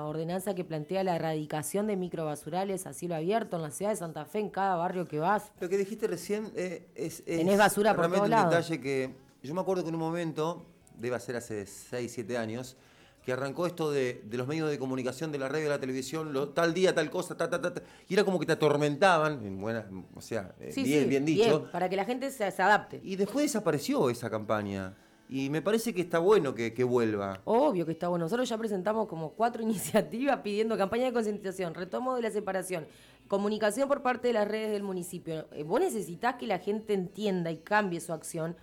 ordenanza 0.04 0.54
que 0.56 0.66
plantea 0.66 1.06
la 1.06 1.16
erradicación 1.16 1.88
de 1.88 1.96
microbasurales 1.96 2.86
a 2.86 2.92
cielo 2.92 3.16
abierto 3.16 3.56
en 3.56 3.62
la 3.62 3.72
ciudad 3.72 3.92
de 3.92 3.98
Santa 3.98 4.25
Fe, 4.25 4.40
en 4.40 4.50
cada 4.50 4.75
barrio 4.75 5.08
que 5.08 5.20
vas. 5.20 5.54
Lo 5.62 5.70
que 5.70 5.78
dijiste 5.78 6.08
recién 6.08 6.52
eh, 6.56 6.90
es, 6.96 7.24
Tenés 7.24 7.58
basura 7.58 7.96
por 7.96 8.12
todos 8.12 8.28
lados. 8.28 8.46
un 8.46 8.52
detalle 8.52 8.82
que 8.82 9.16
yo 9.42 9.54
me 9.54 9.62
acuerdo 9.62 9.84
que 9.84 9.90
en 9.90 9.96
un 9.96 10.02
momento 10.02 10.66
debe 11.00 11.20
ser 11.20 11.36
hace 11.36 11.66
6, 11.66 12.12
7 12.12 12.38
años, 12.38 12.78
que 13.25 13.34
arrancó 13.34 13.66
esto 13.66 13.92
de, 13.92 14.24
los 14.32 14.48
medios 14.48 14.70
de 14.70 14.78
comunicación, 14.78 15.32
de 15.32 15.40
la 15.40 15.50
radio, 15.50 15.64
de 15.64 15.70
la 15.70 15.80
televisión, 15.80 16.32
lo, 16.32 16.50
tal 16.50 16.75
día, 16.75 16.94
tal 16.94 17.10
cosa, 17.10 17.36
ta, 17.36 17.50
ta, 17.50 17.60
ta, 17.60 17.82
y 18.08 18.14
era 18.14 18.24
como 18.24 18.40
que 18.40 18.46
te 18.46 18.52
atormentaban, 18.52 19.44
en 19.44 19.60
buena, 19.60 19.90
o 20.14 20.22
sea, 20.22 20.54
eh, 20.60 20.72
bien, 20.75 21.10
bien 21.10 21.25
dicho. 21.25 21.68
para 21.72 21.90
que 21.90 21.96
la 21.96 22.06
gente 22.06 22.30
se, 22.30 22.46
adapte. 22.46 23.02
Y 23.04 23.16
después 23.16 23.46
desapareció 23.46 24.10
esa 24.12 24.30
campaña. 24.30 24.96
Y 25.28 25.50
me 25.50 25.64
parece 25.64 25.92
que 25.92 26.02
está 26.02 26.20
bueno 26.20 26.54
que, 26.54 26.84
vuelva. 26.84 27.42
Obvio 27.46 27.84
que 27.84 27.94
está 27.94 28.10
bueno. 28.10 28.25
Nosotros 28.25 28.48
ya 28.48 28.60
presentamos 28.60 29.08
como 29.08 29.32
cuatro 29.32 29.62
iniciativas 29.64 30.42
pidiendo 30.42 30.78
campaña 30.78 31.06
de 31.06 31.14
concientización, 31.14 31.74
retomo 31.74 32.16
de 32.16 32.22
la 32.22 32.30
separación, 32.30 32.86
comunicación 33.28 33.88
por 33.88 34.04
parte 34.04 34.28
de 34.28 34.36
las 34.36 34.48
redes 34.48 34.72
del 34.72 34.84
municipio. 34.84 35.48
Eh, 35.52 35.64
vos 35.64 35.80
necesitas 35.80 36.36
que 36.36 36.46
la 36.46 36.60
gente 36.60 36.94
entienda 36.94 37.50
y 37.50 37.58
cambie 37.58 38.02
su 38.02 38.14
acción, 38.14 38.56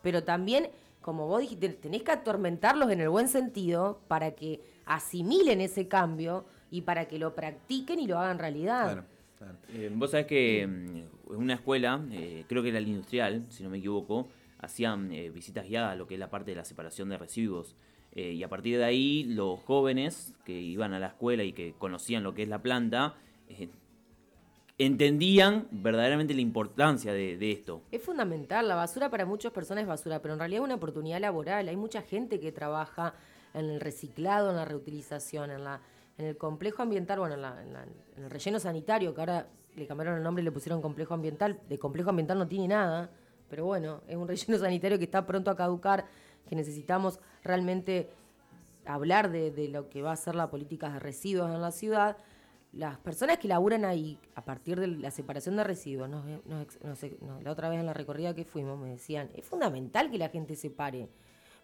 pero 0.00 0.24
también, 0.24 0.70
como 1.06 1.28
vos 1.28 1.40
dijiste, 1.40 1.68
tenés 1.68 2.02
que 2.02 2.10
atormentarlos 2.10 2.90
en 2.90 3.00
el 3.00 3.08
buen 3.08 3.28
sentido 3.28 4.00
para 4.08 4.32
que 4.32 4.60
asimilen 4.86 5.60
ese 5.60 5.86
cambio 5.86 6.46
y 6.68 6.80
para 6.80 7.06
que 7.06 7.20
lo 7.20 7.32
practiquen 7.32 8.00
y 8.00 8.08
lo 8.08 8.18
hagan 8.18 8.40
realidad. 8.40 9.04
Eh, 9.72 9.88
vos 9.94 10.10
sabés 10.10 10.26
que 10.26 10.62
en 10.62 11.06
una 11.28 11.54
escuela, 11.54 12.04
eh, 12.10 12.44
creo 12.48 12.60
que 12.60 12.70
era 12.70 12.78
el 12.78 12.88
industrial, 12.88 13.46
si 13.50 13.62
no 13.62 13.70
me 13.70 13.78
equivoco, 13.78 14.26
hacían 14.58 15.10
visitas 15.32 15.68
guiadas 15.68 15.92
a 15.92 15.94
lo 15.94 16.08
que 16.08 16.14
es 16.14 16.20
la 16.20 16.28
parte 16.28 16.50
de 16.50 16.56
la 16.56 16.64
separación 16.64 17.08
de 17.08 17.18
residuos. 17.18 17.76
y 18.12 18.42
a 18.42 18.48
partir 18.48 18.78
de 18.78 18.84
ahí, 18.84 19.22
los 19.22 19.60
jóvenes 19.60 20.34
que 20.44 20.60
iban 20.60 20.92
a 20.92 20.98
la 20.98 21.08
escuela 21.08 21.44
y 21.44 21.52
que 21.52 21.74
conocían 21.78 22.24
lo 22.24 22.34
que 22.34 22.42
es 22.42 22.48
la 22.48 22.62
planta, 22.62 23.14
entendían 24.78 25.68
verdaderamente 25.70 26.34
la 26.34 26.42
importancia 26.42 27.12
de, 27.12 27.50
esto. 27.50 27.82
Es 27.90 28.02
fundamental, 28.02 28.68
la 28.68 28.74
basura 28.74 29.10
para 29.10 29.24
muchas 29.24 29.52
personas 29.52 29.82
es 29.82 29.88
basura, 29.88 30.20
pero 30.20 30.34
en 30.34 30.40
realidad 30.40 30.62
es 30.62 30.64
una 30.64 30.74
oportunidad 30.74 31.20
laboral. 31.20 31.68
Hay 31.68 31.76
mucha 31.76 32.02
gente 32.02 32.38
que 32.40 32.52
trabaja 32.52 33.14
en 33.54 33.70
el 33.70 33.80
reciclado, 33.80 34.50
en 34.50 34.56
la 34.56 34.66
reutilización, 34.66 35.50
en, 35.50 35.64
la, 35.64 35.80
en 36.18 36.26
el 36.26 36.36
complejo 36.36 36.82
ambiental, 36.82 37.18
bueno, 37.18 37.36
en, 37.36 38.22
el 38.22 38.30
relleno 38.30 38.58
sanitario, 38.58 39.14
que 39.14 39.20
ahora 39.20 39.48
le 39.74 39.86
cambiaron 39.86 40.18
el 40.18 40.22
nombre 40.22 40.42
y 40.42 40.44
le 40.44 40.52
pusieron 40.52 40.82
complejo 40.82 41.14
ambiental. 41.14 41.58
De 41.68 41.78
complejo 41.78 42.10
ambiental 42.10 42.38
no 42.38 42.46
tiene 42.46 42.68
nada, 42.68 43.10
pero 43.48 43.64
bueno, 43.64 44.02
es 44.06 44.16
un 44.16 44.28
relleno 44.28 44.58
sanitario 44.58 44.98
que 44.98 45.04
está 45.04 45.26
pronto 45.26 45.50
a 45.50 45.56
caducar, 45.56 46.04
que 46.46 46.54
necesitamos 46.54 47.18
realmente 47.42 48.10
hablar 48.84 49.30
de, 49.30 49.50
de 49.50 49.68
lo 49.68 49.88
que 49.88 50.02
va 50.02 50.12
a 50.12 50.16
ser 50.16 50.34
la 50.34 50.50
política 50.50 50.90
de 50.90 50.98
residuos 50.98 51.50
en 51.50 51.62
la 51.62 51.72
ciudad 51.72 52.18
las 52.76 52.98
personas 52.98 53.38
que 53.38 53.48
laburan 53.48 53.84
ahí 53.84 54.18
a 54.34 54.44
partir 54.44 54.78
de 54.78 54.86
la 54.86 55.10
separación 55.10 55.56
de 55.56 55.64
residuos, 55.64 56.08
no, 56.08 56.22
la 57.42 57.50
otra 57.50 57.68
vez 57.68 57.80
en 57.80 57.86
la 57.86 57.94
recorrida 57.94 58.34
que 58.34 58.44
fuimos 58.44 58.78
me 58.78 58.90
decían, 58.90 59.30
es 59.34 59.44
fundamental 59.44 60.10
que 60.10 60.18
la 60.18 60.28
gente 60.28 60.56
se 60.56 60.70
pare. 60.70 61.08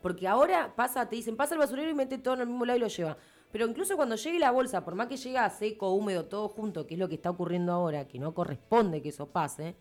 Porque 0.00 0.26
ahora 0.26 0.74
pasa, 0.74 1.08
te 1.08 1.16
dicen, 1.16 1.36
pasa 1.36 1.54
el 1.54 1.60
basurero 1.60 1.90
y 1.90 1.94
mete 1.94 2.18
todo 2.18 2.34
en 2.34 2.40
el 2.40 2.46
mismo 2.48 2.64
lado 2.64 2.78
y 2.78 2.80
lo 2.80 2.88
lleva. 2.88 3.16
Pero 3.52 3.66
incluso 3.66 3.96
cuando 3.96 4.16
llegue 4.16 4.38
la 4.38 4.50
bolsa, 4.50 4.84
por 4.84 4.94
más 4.94 5.06
que 5.06 5.16
llegue 5.16 5.38
a 5.38 5.50
seco, 5.50 5.92
húmedo, 5.92 6.24
todo 6.24 6.48
junto, 6.48 6.86
que 6.86 6.94
es 6.94 7.00
lo 7.00 7.08
que 7.08 7.16
está 7.16 7.30
ocurriendo 7.30 7.72
ahora, 7.72 8.08
que 8.08 8.18
no 8.18 8.34
corresponde 8.34 9.02
que 9.02 9.10
eso 9.10 9.26
pase, 9.26 9.76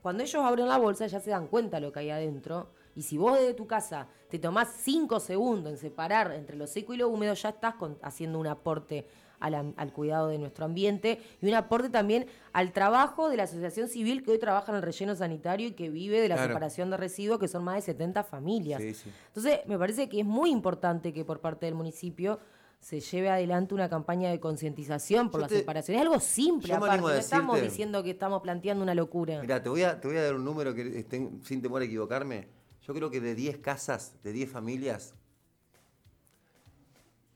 cuando 0.00 0.22
ellos 0.22 0.42
abren 0.44 0.68
la 0.68 0.78
bolsa 0.78 1.06
ya 1.06 1.18
se 1.18 1.30
dan 1.30 1.48
cuenta 1.48 1.80
lo 1.80 1.90
que 1.90 2.00
hay 2.00 2.10
adentro. 2.10 2.70
Y 2.94 3.02
si 3.02 3.18
vos 3.18 3.34
desde 3.34 3.54
tu 3.54 3.66
casa 3.66 4.06
te 4.30 4.38
tomás 4.38 4.68
cinco 4.82 5.18
segundos 5.18 5.72
en 5.72 5.78
separar 5.78 6.32
entre 6.32 6.56
lo 6.56 6.66
seco 6.66 6.94
y 6.94 6.98
lo 6.98 7.08
húmedo, 7.08 7.34
ya 7.34 7.48
estás 7.48 7.74
haciendo 8.02 8.38
un 8.38 8.46
aporte 8.46 9.06
al, 9.40 9.92
cuidado 9.92 10.28
de 10.28 10.38
nuestro 10.38 10.64
ambiente 10.64 11.20
y 11.40 11.48
un 11.48 11.54
aporte 11.54 11.90
también 11.90 12.26
al 12.52 12.72
trabajo 12.72 13.28
de 13.28 13.36
la 13.36 13.44
asociación 13.44 13.88
civil 13.88 14.22
que 14.22 14.32
hoy 14.32 14.38
trabaja 14.38 14.72
en 14.72 14.76
el 14.76 14.82
relleno 14.82 15.14
sanitario 15.14 15.68
y 15.68 15.72
que 15.72 15.90
vive 15.90 16.20
de 16.20 16.28
la 16.28 16.42
separación 16.42 16.90
de 16.90 16.96
residuos, 16.96 17.38
que 17.38 17.48
son 17.48 17.64
más 17.64 17.76
de 17.76 17.82
70 17.82 18.24
familias. 18.24 18.80
Entonces, 18.80 19.60
me 19.66 19.78
parece 19.78 20.08
que 20.08 20.20
es 20.20 20.26
muy 20.26 20.50
importante 20.50 21.12
que 21.12 21.24
por 21.24 21.40
parte 21.40 21.66
del 21.66 21.74
municipio 21.74 22.38
se 22.84 23.00
lleve 23.00 23.30
adelante 23.30 23.72
una 23.72 23.88
campaña 23.88 24.30
de 24.30 24.38
concientización 24.38 25.30
por 25.30 25.40
la 25.40 25.48
separación. 25.48 25.96
Es 25.96 26.02
algo 26.02 26.20
simple, 26.20 26.74
aparte. 26.74 27.00
No 27.00 27.10
estamos 27.10 27.60
diciendo 27.60 28.02
que 28.02 28.10
estamos 28.10 28.42
planteando 28.42 28.82
una 28.82 28.94
locura. 28.94 29.40
Mira, 29.40 29.62
te 29.62 29.70
voy 29.70 29.82
a, 29.82 29.98
te 29.98 30.06
voy 30.06 30.18
a 30.18 30.22
dar 30.22 30.34
un 30.34 30.44
número 30.44 30.74
que 30.74 30.98
estén, 30.98 31.40
sin 31.42 31.62
temor 31.62 31.80
a 31.80 31.86
equivocarme. 31.86 32.46
Yo 32.86 32.92
creo 32.92 33.10
que 33.10 33.22
de 33.22 33.34
10 33.34 33.58
casas, 33.58 34.12
de 34.22 34.32
10 34.32 34.50
familias, 34.50 35.14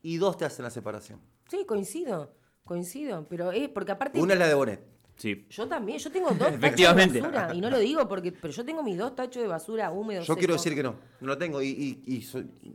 y 0.03 0.17
dos 0.17 0.37
te 0.37 0.45
hacen 0.45 0.63
la 0.63 0.69
separación. 0.69 1.19
Sí, 1.49 1.65
coincido, 1.65 2.33
coincido, 2.63 3.25
pero 3.29 3.51
es 3.51 3.69
porque 3.69 3.91
aparte... 3.91 4.21
Una 4.21 4.33
es 4.33 4.39
la 4.39 4.47
de 4.47 4.53
Bonet. 4.53 4.99
Sí. 5.19 5.45
Yo 5.49 5.67
también, 5.67 5.99
yo 5.99 6.09
tengo 6.09 6.29
dos 6.29 6.47
Efectivamente. 6.53 7.15
de 7.15 7.21
basura, 7.21 7.53
y 7.53 7.59
no 7.59 7.69
lo 7.69 7.77
digo 7.79 8.07
porque, 8.07 8.31
pero 8.31 8.53
yo 8.53 8.63
tengo 8.63 8.81
mis 8.83 8.97
dos 8.97 9.15
tachos 9.15 9.41
de 9.41 9.49
basura 9.49 9.91
húmedos. 9.91 10.25
Yo 10.25 10.37
quiero 10.37 10.53
decir 10.53 10.73
que 10.73 10.81
no, 10.81 10.95
no 11.19 11.27
lo 11.27 11.37
tengo 11.37 11.61
y, 11.61 12.01
y, 12.05 12.25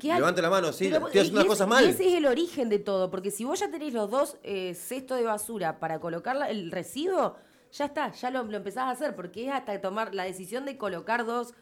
levante 0.03 0.43
la 0.43 0.51
mano, 0.51 0.71
sí, 0.71 0.89
estoy 0.89 1.21
haciendo 1.21 1.41
las 1.41 1.47
cosas 1.47 1.67
mal. 1.67 1.87
Y 1.87 1.89
ese 1.89 2.07
es 2.07 2.15
el 2.15 2.27
origen 2.27 2.69
de 2.69 2.79
todo, 2.79 3.11
porque 3.11 3.31
si 3.31 3.45
vos 3.45 3.61
ya 3.61 3.71
tenés 3.71 3.95
los 3.95 4.11
dos 4.11 4.37
eh, 4.43 4.75
cestos 4.75 5.17
de 5.17 5.25
basura 5.25 5.81
para 5.81 6.01
colocar 6.01 6.37
el 6.51 6.71
residuo, 6.71 7.37
ya 7.73 7.87
está, 7.87 8.13
ya 8.13 8.31
lo, 8.31 8.41
empezás 8.55 8.85
a 8.85 8.91
hacer, 8.91 9.17
porque 9.17 9.47
es 9.47 9.53
hasta 9.53 9.81
tomar 9.81 10.15
la 10.15 10.25
decisión 10.25 10.67
de 10.67 10.77
colocar 10.77 11.25
dos, 11.25 11.55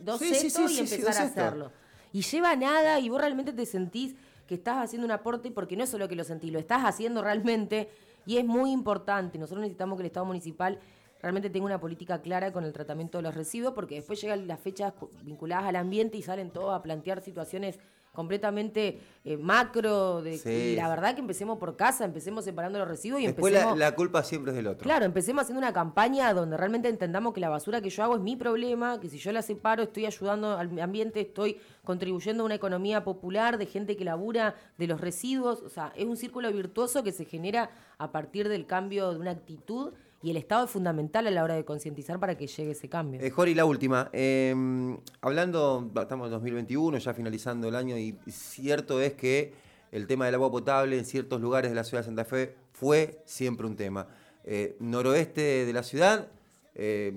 dos 0.00 0.18
cestos 0.18 0.72
y 0.72 0.78
empezar 0.78 1.14
a 1.14 1.26
hacerlo. 1.26 1.72
Y 2.12 2.22
lleva 2.22 2.56
nada 2.56 2.98
y 3.00 3.10
vos 3.10 3.20
realmente 3.20 3.52
te 3.52 3.66
sentís 3.66 4.14
que 4.46 4.54
estás 4.54 4.84
haciendo 4.84 5.04
un 5.04 5.12
aporte 5.12 5.50
porque 5.50 5.76
no 5.76 5.84
es 5.84 5.90
solo 5.90 6.08
que 6.08 6.16
lo 6.16 6.24
sentís, 6.24 6.52
lo 6.52 6.58
estás 6.58 6.84
haciendo 6.84 7.22
realmente 7.22 7.88
y 8.26 8.38
es 8.38 8.44
muy 8.44 8.72
importante. 8.72 9.38
Nosotros 9.38 9.62
necesitamos 9.62 9.96
que 9.96 10.02
el 10.02 10.06
Estado 10.06 10.26
municipal 10.26 10.78
realmente 11.20 11.50
tenga 11.50 11.66
una 11.66 11.80
política 11.80 12.20
clara 12.20 12.52
con 12.52 12.64
el 12.64 12.72
tratamiento 12.72 13.18
de 13.18 13.22
los 13.22 13.34
residuos 13.34 13.74
porque 13.74 13.96
después 13.96 14.20
llegan 14.20 14.46
las 14.46 14.60
fechas 14.60 14.92
vinculadas 15.22 15.66
al 15.66 15.76
ambiente 15.76 16.16
y 16.18 16.22
salen 16.22 16.50
todos 16.50 16.74
a 16.74 16.82
plantear 16.82 17.20
situaciones 17.22 17.78
completamente 18.16 18.98
eh, 19.24 19.36
macro. 19.36 20.22
De, 20.22 20.40
y 20.44 20.74
la 20.74 20.88
verdad 20.88 21.14
que 21.14 21.20
empecemos 21.20 21.58
por 21.58 21.76
casa, 21.76 22.04
empecemos 22.04 22.44
separando 22.44 22.78
los 22.78 22.88
residuos 22.88 23.20
y 23.20 23.26
Después 23.26 23.52
empecemos... 23.52 23.78
La, 23.78 23.90
la, 23.90 23.94
culpa 23.94 24.24
siempre 24.24 24.52
es 24.52 24.56
del 24.56 24.66
otro. 24.66 24.84
Claro, 24.84 25.04
empecemos 25.04 25.42
haciendo 25.42 25.58
una 25.58 25.72
campaña 25.72 26.32
donde 26.32 26.56
realmente 26.56 26.88
entendamos 26.88 27.34
que 27.34 27.40
la 27.40 27.50
basura 27.50 27.82
que 27.82 27.90
yo 27.90 28.02
hago 28.02 28.16
es 28.16 28.22
mi 28.22 28.34
problema, 28.34 28.98
que 28.98 29.10
si 29.10 29.18
yo 29.18 29.30
la 29.30 29.42
separo 29.42 29.82
estoy 29.82 30.06
ayudando 30.06 30.56
al 30.56 30.80
ambiente, 30.80 31.20
estoy 31.20 31.60
contribuyendo 31.84 32.42
a 32.42 32.46
una 32.46 32.54
economía 32.54 33.04
popular 33.04 33.58
de 33.58 33.66
gente 33.66 33.96
que 33.96 34.04
labura 34.04 34.54
de 34.78 34.86
los 34.86 35.00
residuos. 35.00 35.60
O 35.62 35.68
sea, 35.68 35.92
es 35.94 36.06
un 36.06 36.16
círculo 36.16 36.50
virtuoso 36.50 37.04
que 37.04 37.12
se 37.12 37.26
genera 37.26 37.70
a 37.98 38.10
partir 38.10 38.48
del 38.48 38.66
cambio 38.66 39.12
de 39.12 39.20
una 39.20 39.32
actitud 39.32 39.92
y 40.26 40.30
el 40.30 40.38
Estado 40.38 40.64
es 40.64 40.72
fundamental 40.72 41.24
a 41.28 41.30
la 41.30 41.44
hora 41.44 41.54
de 41.54 41.64
concientizar 41.64 42.18
para 42.18 42.36
que 42.36 42.48
llegue 42.48 42.72
ese 42.72 42.88
cambio. 42.88 43.20
Eh, 43.20 43.30
Jori, 43.30 43.54
la 43.54 43.64
última. 43.64 44.10
Em, 44.12 44.98
hablando, 45.20 45.88
estamos 45.94 46.26
en 46.26 46.32
2021, 46.32 46.98
ya 46.98 47.14
finalizando 47.14 47.68
el 47.68 47.76
año, 47.76 47.96
y 47.96 48.18
cierto 48.26 49.00
es 49.00 49.12
que 49.12 49.52
el 49.92 50.08
tema 50.08 50.26
del 50.26 50.34
agua 50.34 50.50
potable 50.50 50.98
en 50.98 51.04
ciertos 51.04 51.40
lugares 51.40 51.70
de 51.70 51.76
la 51.76 51.84
ciudad 51.84 52.00
de 52.00 52.06
Santa 52.06 52.24
Fe 52.24 52.56
fue 52.72 53.22
siempre 53.24 53.68
un 53.68 53.76
tema. 53.76 54.08
Eh, 54.42 54.76
noroeste 54.80 55.64
de 55.64 55.72
la 55.72 55.84
ciudad, 55.84 56.26
eh, 56.74 57.12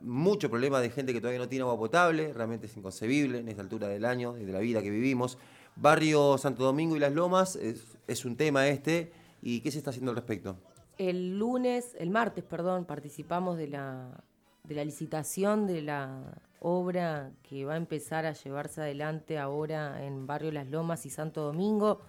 mucho 0.00 0.48
problema 0.48 0.80
de 0.80 0.88
gente 0.88 1.12
que 1.12 1.20
todavía 1.20 1.40
no 1.40 1.50
tiene 1.50 1.64
agua 1.64 1.76
potable, 1.76 2.32
realmente 2.32 2.68
es 2.68 2.76
inconcebible 2.78 3.40
en 3.40 3.50
esta 3.50 3.60
altura 3.60 3.88
del 3.88 4.06
año 4.06 4.38
y 4.38 4.46
de 4.46 4.52
la 4.52 4.60
vida 4.60 4.80
que 4.80 4.88
vivimos. 4.88 5.36
Barrio 5.76 6.38
Santo 6.38 6.64
Domingo 6.64 6.96
y 6.96 7.00
Las 7.00 7.12
Lomas 7.12 7.54
es, 7.56 7.84
es 8.06 8.24
un 8.24 8.34
tema 8.34 8.66
este, 8.66 9.12
¿y 9.42 9.60
qué 9.60 9.70
se 9.70 9.76
está 9.76 9.90
haciendo 9.90 10.12
al 10.12 10.16
respecto? 10.16 10.56
El 10.98 11.38
lunes, 11.38 11.94
el 11.98 12.10
martes, 12.10 12.44
perdón, 12.44 12.84
participamos 12.84 13.58
de 13.58 13.68
la, 13.68 14.24
de 14.64 14.74
la 14.74 14.84
licitación 14.84 15.66
de 15.66 15.82
la 15.82 16.40
obra 16.60 17.32
que 17.42 17.64
va 17.64 17.74
a 17.74 17.76
empezar 17.76 18.26
a 18.26 18.32
llevarse 18.32 18.80
adelante 18.80 19.38
ahora 19.38 20.04
en 20.04 20.26
Barrio 20.26 20.52
Las 20.52 20.68
Lomas 20.68 21.06
y 21.06 21.10
Santo 21.10 21.42
Domingo 21.42 22.00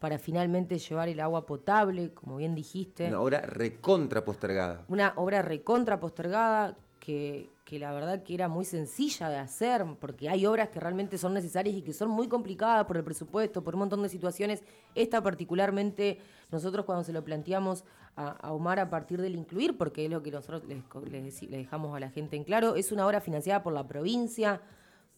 para 0.00 0.18
finalmente 0.18 0.78
llevar 0.78 1.08
el 1.08 1.20
agua 1.20 1.46
potable, 1.46 2.12
como 2.12 2.36
bien 2.36 2.56
dijiste. 2.56 3.06
Una 3.06 3.20
obra 3.20 3.40
recontra 3.42 4.24
postergada. 4.24 4.84
Una 4.88 5.12
obra 5.14 5.42
recontra 5.42 6.00
postergada 6.00 6.76
que, 6.98 7.51
que 7.72 7.78
la 7.78 7.90
verdad 7.90 8.22
que 8.22 8.34
era 8.34 8.48
muy 8.48 8.66
sencilla 8.66 9.30
de 9.30 9.38
hacer, 9.38 9.86
porque 9.98 10.28
hay 10.28 10.44
obras 10.44 10.68
que 10.68 10.78
realmente 10.78 11.16
son 11.16 11.32
necesarias 11.32 11.74
y 11.74 11.80
que 11.80 11.94
son 11.94 12.10
muy 12.10 12.28
complicadas 12.28 12.84
por 12.84 12.98
el 12.98 13.02
presupuesto, 13.02 13.64
por 13.64 13.76
un 13.76 13.78
montón 13.78 14.02
de 14.02 14.10
situaciones. 14.10 14.62
Esta 14.94 15.22
particularmente, 15.22 16.18
nosotros 16.50 16.84
cuando 16.84 17.02
se 17.02 17.14
lo 17.14 17.24
planteamos 17.24 17.86
a, 18.14 18.52
Omar 18.52 18.78
a 18.78 18.90
partir 18.90 19.22
del 19.22 19.36
incluir, 19.36 19.78
porque 19.78 20.04
es 20.04 20.10
lo 20.10 20.22
que 20.22 20.30
nosotros 20.30 20.64
les, 20.68 21.50
dejamos 21.50 21.96
a 21.96 22.00
la 22.00 22.10
gente 22.10 22.36
en 22.36 22.44
claro, 22.44 22.76
es 22.76 22.92
una 22.92 23.06
obra 23.06 23.22
financiada 23.22 23.62
por 23.62 23.72
la 23.72 23.88
provincia, 23.88 24.60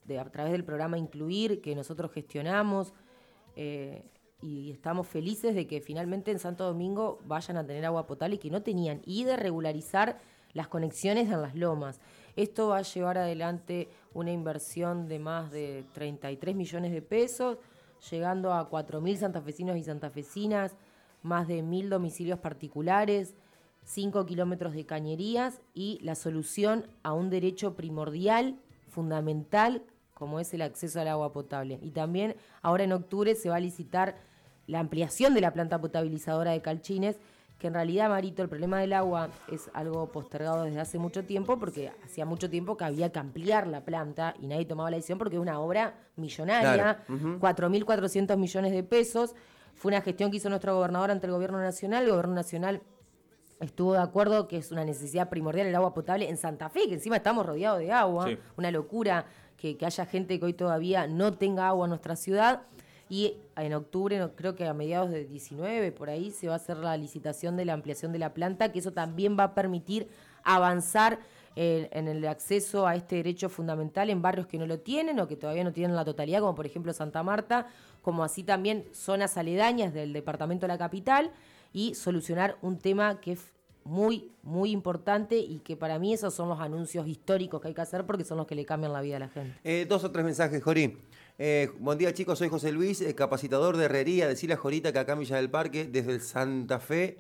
de, 0.05 0.21
a 0.21 0.25
través 0.31 0.53
del 0.53 0.63
programa 0.63 0.97
Incluir, 0.97 1.61
que 1.61 1.75
nosotros 1.75 2.13
gestionamos. 2.13 2.95
Eh, 3.57 4.05
y 4.41 4.71
estamos 4.71 5.09
felices 5.09 5.57
de 5.57 5.67
que 5.67 5.81
finalmente 5.81 6.31
en 6.31 6.39
Santo 6.39 6.63
Domingo 6.63 7.19
vayan 7.25 7.57
a 7.57 7.67
tener 7.67 7.85
agua 7.85 8.07
potable 8.07 8.37
y 8.37 8.39
que 8.39 8.51
no 8.51 8.63
tenían, 8.63 9.03
y 9.05 9.25
de 9.25 9.37
regularizar 9.37 10.21
las 10.53 10.69
conexiones 10.69 11.31
en 11.31 11.43
las 11.43 11.55
lomas. 11.55 12.01
Esto 12.37 12.69
va 12.69 12.79
a 12.79 12.83
llevar 12.83 13.19
adelante 13.19 13.89
una 14.13 14.33
inversión 14.33 15.09
de 15.09 15.19
más 15.19 15.51
de 15.51 15.85
33 15.93 16.55
millones 16.55 16.93
de 16.93 17.03
pesos, 17.03 17.59
llegando 18.11 18.53
a 18.53 18.69
4.000 18.71 19.17
santafesinos 19.17 19.77
y 19.77 19.85
santafesinas 19.85 20.77
más 21.25 21.49
de 21.49 21.63
mil 21.63 21.89
domicilios 21.89 22.39
particulares, 22.39 23.35
cinco 23.83 24.27
kilómetros 24.27 24.75
de 24.75 24.87
cañerías 24.87 25.61
y 25.73 25.99
la 26.03 26.15
solución 26.15 26.87
a 27.03 27.15
un 27.15 27.31
derecho 27.31 27.75
primordial, 27.75 28.59
fundamental, 28.91 29.83
como 30.13 30.39
es 30.39 30.53
el 30.55 30.63
acceso 30.63 31.01
al 31.01 31.09
agua 31.09 31.33
potable. 31.33 31.81
Y 31.83 31.91
también 31.91 32.37
ahora 32.63 32.85
en 32.85 32.93
octubre 32.93 33.35
se 33.35 33.49
va 33.49 33.57
a 33.57 33.61
licitar 33.61 34.17
la 34.67 34.81
ampliación 34.81 35.35
de 35.35 35.41
la 35.41 35.53
planta 35.53 35.81
potabilizadora 35.81 36.53
de 36.53 36.63
Calchines, 36.63 37.17
que 37.59 37.69
en 37.69 37.75
realidad, 37.75 38.09
Marito, 38.11 38.43
el 38.43 38.49
problema 38.49 38.81
del 38.81 38.93
agua 38.93 39.31
es 39.51 39.71
algo 39.75 40.11
postergado 40.13 40.65
desde 40.65 40.81
hace 40.81 40.99
mucho 40.99 41.25
tiempo, 41.25 41.59
porque 41.59 41.93
hacía 42.05 42.27
mucho 42.27 42.51
tiempo 42.51 42.77
que 42.77 42.85
había 42.85 43.11
que 43.11 43.19
ampliar 43.19 43.67
la 43.67 43.85
planta 43.85 44.35
y 44.41 44.47
nadie 44.47 44.65
tomaba 44.67 44.91
la 44.91 44.97
decisión 44.97 45.19
porque 45.19 45.37
es 45.37 45.41
una 45.43 45.59
obra 45.61 45.95
millonaria, 46.17 47.05
4.400 47.09 48.37
millones 48.37 48.73
de 48.73 48.83
pesos. 48.83 49.35
Fue 49.75 49.91
una 49.91 50.01
gestión 50.01 50.31
que 50.31 50.37
hizo 50.39 50.49
nuestro 50.49 50.75
gobernador 50.77 51.11
ante 51.11 51.27
el 51.27 51.33
gobierno 51.33 51.59
nacional. 51.61 52.05
El 52.05 52.11
gobierno 52.11 52.35
nacional 52.35 52.83
estuvo 53.61 53.93
de 53.95 54.01
acuerdo 54.01 54.47
que 54.49 54.59
es 54.59 54.71
una 54.71 54.85
necesidad 54.85 55.29
primordial 55.29 55.67
el 55.67 55.75
agua 55.75 55.95
potable 55.95 56.29
en 56.29 56.37
Santa 56.37 56.69
Fe, 56.69 56.87
que 56.89 56.95
encima 56.95 57.17
estamos 57.17 57.47
rodeados 57.47 57.79
de 57.79 57.93
agua, 57.93 58.27
Sí. 58.29 58.39
una 58.57 58.71
locura 58.71 59.27
que, 59.57 59.77
que 59.77 59.87
haya 59.87 60.05
gente 60.07 60.39
que 60.39 60.45
hoy 60.45 60.53
todavía 60.55 61.07
no 61.07 61.33
tenga 61.35 61.69
agua 61.69 61.87
en 61.87 61.91
nuestra 61.91 62.17
ciudad. 62.17 62.63
Y 63.15 63.37
en 63.55 63.73
octubre, 63.75 64.29
creo 64.35 64.57
que 64.57 64.67
a 64.67 64.75
mediados 64.75 65.09
de 65.09 65.25
19, 65.25 65.93
por 65.93 66.11
ahí, 66.11 66.33
se 66.33 66.49
va 66.49 66.55
a 66.55 66.57
hacer 66.57 66.79
la 66.79 66.97
licitación 66.97 67.57
de 67.57 67.65
la 67.65 67.73
ampliación 67.73 68.11
de 68.11 68.19
la 68.19 68.35
planta, 68.35 68.73
que 68.73 68.81
eso 68.81 68.93
también 68.93 69.39
va 69.39 69.45
a 69.45 69.55
permitir 69.55 70.09
avanzar 70.43 71.21
eh, 71.55 71.89
en 71.93 72.09
el 72.09 72.27
acceso 72.27 72.89
a 72.89 72.97
este 72.97 73.15
derecho 73.15 73.49
fundamental 73.49 74.11
en 74.11 74.21
barrios 74.21 74.49
que 74.49 74.59
no 74.59 74.67
lo 74.67 74.81
tienen 74.81 75.21
o 75.21 75.29
que 75.29 75.37
todavía 75.37 75.63
no 75.63 75.73
tienen 75.73 75.95
la 75.95 76.05
totalidad, 76.05 76.41
como 76.41 76.57
por 76.57 76.67
ejemplo 76.67 76.93
Santa 76.93 77.23
Marta, 77.23 77.69
como 78.03 78.25
así 78.25 78.43
también 78.43 78.85
zonas 78.93 79.37
aledañas 79.37 79.95
del 79.95 80.13
departamento 80.13 80.67
de 80.67 80.73
la 80.73 80.79
capital, 80.79 81.31
y 81.73 81.95
solucionar 81.95 82.57
un 82.63 82.79
tema 82.79 83.21
que 83.21 83.31
es 83.31 83.53
muy, 83.85 84.31
muy 84.43 84.71
importante 84.71 85.37
y 85.39 85.59
que 85.59 85.77
para 85.77 85.99
mí 85.99 86.13
esos 86.15 86.35
son 86.35 86.49
los 86.49 86.59
anuncios 86.61 87.07
históricos 87.07 87.61
que 87.61 87.69
hay 87.69 87.75
que 87.75 87.83
hacer 87.83 88.07
porque 88.07 88.25
son 88.25 88.39
los 88.39 88.47
que 88.47 88.55
le 88.55 88.65
cambian 88.65 88.93
la 88.93 89.01
vida 89.01 89.17
a 89.17 89.21
la 89.21 89.29
gente. 89.29 89.57
Eh, 89.63 89.87
dos 89.89 90.03
o 90.05 90.11
tres 90.11 90.25
mensajes, 90.25 90.63
Jori. 90.63 90.99
Eh, 91.39 91.71
buen 91.81 91.99
día, 91.99 92.13
chicos. 92.15 92.39
Soy 92.39 92.49
José 92.49 92.73
Luis, 92.73 93.01
eh, 93.01 93.15
capacitador 93.15 93.77
de 93.77 93.85
herrería. 93.87 94.27
Decirle 94.29 94.55
a 94.55 94.57
Jorita 94.57 94.93
que 94.93 94.99
acá 94.99 95.13
en 95.13 95.21
Villa 95.21 95.37
del 95.37 95.51
Parque, 95.51 95.85
desde 95.87 96.13
el 96.13 96.21
Santa 96.21 96.79
Fe, 96.81 97.19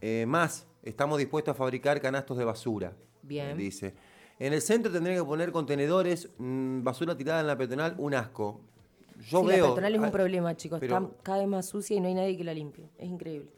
eh, 0.00 0.24
más, 0.26 0.66
estamos 0.82 1.18
dispuestos 1.18 1.52
a 1.52 1.54
fabricar 1.54 2.00
canastos 2.00 2.36
de 2.36 2.44
basura. 2.44 2.92
Bien. 3.22 3.56
dice. 3.56 3.94
En 4.38 4.52
el 4.52 4.60
centro 4.60 4.92
tendrían 4.92 5.18
que 5.18 5.24
poner 5.24 5.52
contenedores, 5.52 6.28
mm, 6.38 6.82
basura 6.82 7.16
tirada 7.16 7.40
en 7.40 7.46
la 7.46 7.56
peatonal, 7.56 7.94
un 7.98 8.14
asco. 8.14 8.60
Yo 9.28 9.40
sí, 9.40 9.46
veo. 9.46 9.56
la 9.56 9.62
peatonal 9.68 9.94
es 9.94 10.00
un 10.00 10.10
problema, 10.10 10.56
chicos. 10.56 10.80
pero- 10.80 10.96
Está 10.98 11.22
cada 11.22 11.38
vez 11.38 11.46
más 11.48 11.66
sucia 11.66 11.96
y 11.96 12.00
no 12.00 12.08
hay 12.08 12.14
nadie 12.14 12.36
que 12.36 12.44
la 12.44 12.52
limpie. 12.52 12.90
Es 12.98 13.08
increíble. 13.08 13.48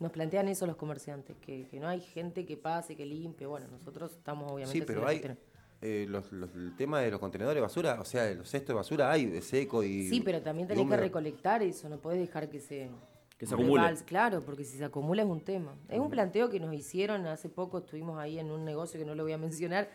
Nos 0.00 0.12
plantean 0.12 0.48
eso 0.48 0.66
los 0.66 0.76
comerciantes, 0.76 1.36
que, 1.38 1.66
que 1.68 1.80
no 1.80 1.88
hay 1.88 2.00
gente 2.00 2.44
que 2.44 2.56
pase, 2.56 2.94
que 2.96 3.06
limpie. 3.06 3.46
Bueno, 3.46 3.66
nosotros 3.70 4.12
estamos 4.12 4.50
obviamente... 4.52 4.78
Sí, 4.78 4.84
pero 4.86 5.06
hay. 5.06 5.22
eh, 5.80 6.06
los- 6.08 6.30
los- 6.32 6.54
el 6.54 6.76
tema 6.76 7.00
de 7.00 7.10
los 7.10 7.18
contenedores 7.20 7.56
de 7.56 7.60
basura, 7.62 7.98
o 8.00 8.04
sea, 8.04 8.30
los 8.34 8.48
cestos 8.48 8.68
de 8.68 8.74
basura 8.74 9.10
hay 9.10 9.26
de 9.26 9.40
seco 9.40 9.82
y. 9.82 10.08
Sí, 10.08 10.20
pero 10.22 10.42
también 10.42 10.68
tenés 10.68 10.86
que 10.88 10.96
recolectar 10.96 11.62
eso, 11.62 11.88
no 11.88 11.98
podés 11.98 12.18
dejar 12.20 12.48
que 12.50 12.60
se... 12.60 12.90
Que 13.38 13.44
se 13.46 13.52
acumule. 13.52 13.82
rebalse, 13.82 14.04
Claro, 14.06 14.40
porque 14.40 14.64
si 14.64 14.78
se 14.78 14.84
acumula 14.84 15.22
es 15.22 15.28
un 15.28 15.40
tema. 15.42 15.74
Es 15.90 15.98
un 15.98 16.08
planteo 16.10 16.48
que 16.48 16.58
nos 16.58 16.72
hicieron 16.74 17.26
hace 17.26 17.50
poco, 17.50 17.78
estuvimos 17.78 18.18
ahí 18.18 18.38
en 18.38 18.50
un 18.50 18.64
negocio 18.64 18.98
que 18.98 19.04
no 19.04 19.14
lo 19.14 19.24
voy 19.24 19.32
a 19.32 19.38
mencionar, 19.38 19.90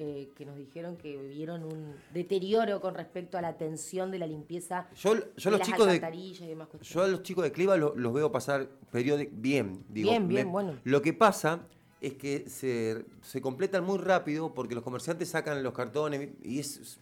eh, 0.00 0.30
que 0.36 0.44
nos 0.46 0.56
dijeron 0.56 0.96
que 0.96 1.16
vieron 1.16 1.64
un 1.64 1.94
deterioro 2.14 2.80
con 2.80 2.94
respecto 2.94 3.36
a 3.36 3.42
la 3.42 3.48
atención 3.48 4.10
de 4.12 4.18
la 4.20 4.26
limpieza 4.26 4.86
Yo, 4.96 5.14
yo 5.14 5.20
de 5.20 5.50
los 5.50 5.58
las 5.58 5.68
chicos 5.68 5.86
de. 5.88 5.96
y 6.16 6.46
demás 6.46 6.68
cuestiones. 6.68 6.88
Yo 6.94 7.02
a 7.02 7.08
los 7.08 7.22
chicos 7.24 7.42
de 7.44 7.50
Cliva 7.52 7.76
lo- 7.76 7.94
los 7.96 8.12
veo 8.12 8.30
pasar 8.30 8.68
periódico 8.92 9.32
bien, 9.34 9.84
digo. 9.88 10.10
Bien, 10.10 10.28
bien, 10.28 10.52
bueno. 10.52 10.74
Lo 10.84 11.02
que 11.02 11.12
pasa 11.12 11.60
es 12.00 12.14
que 12.14 12.48
se, 12.48 13.04
se 13.22 13.40
completan 13.40 13.82
muy 13.84 13.98
rápido 13.98 14.54
porque 14.54 14.74
los 14.76 14.84
comerciantes 14.84 15.28
sacan 15.30 15.62
los 15.64 15.72
cartones 15.72 16.28
y 16.44 16.60
es, 16.60 17.00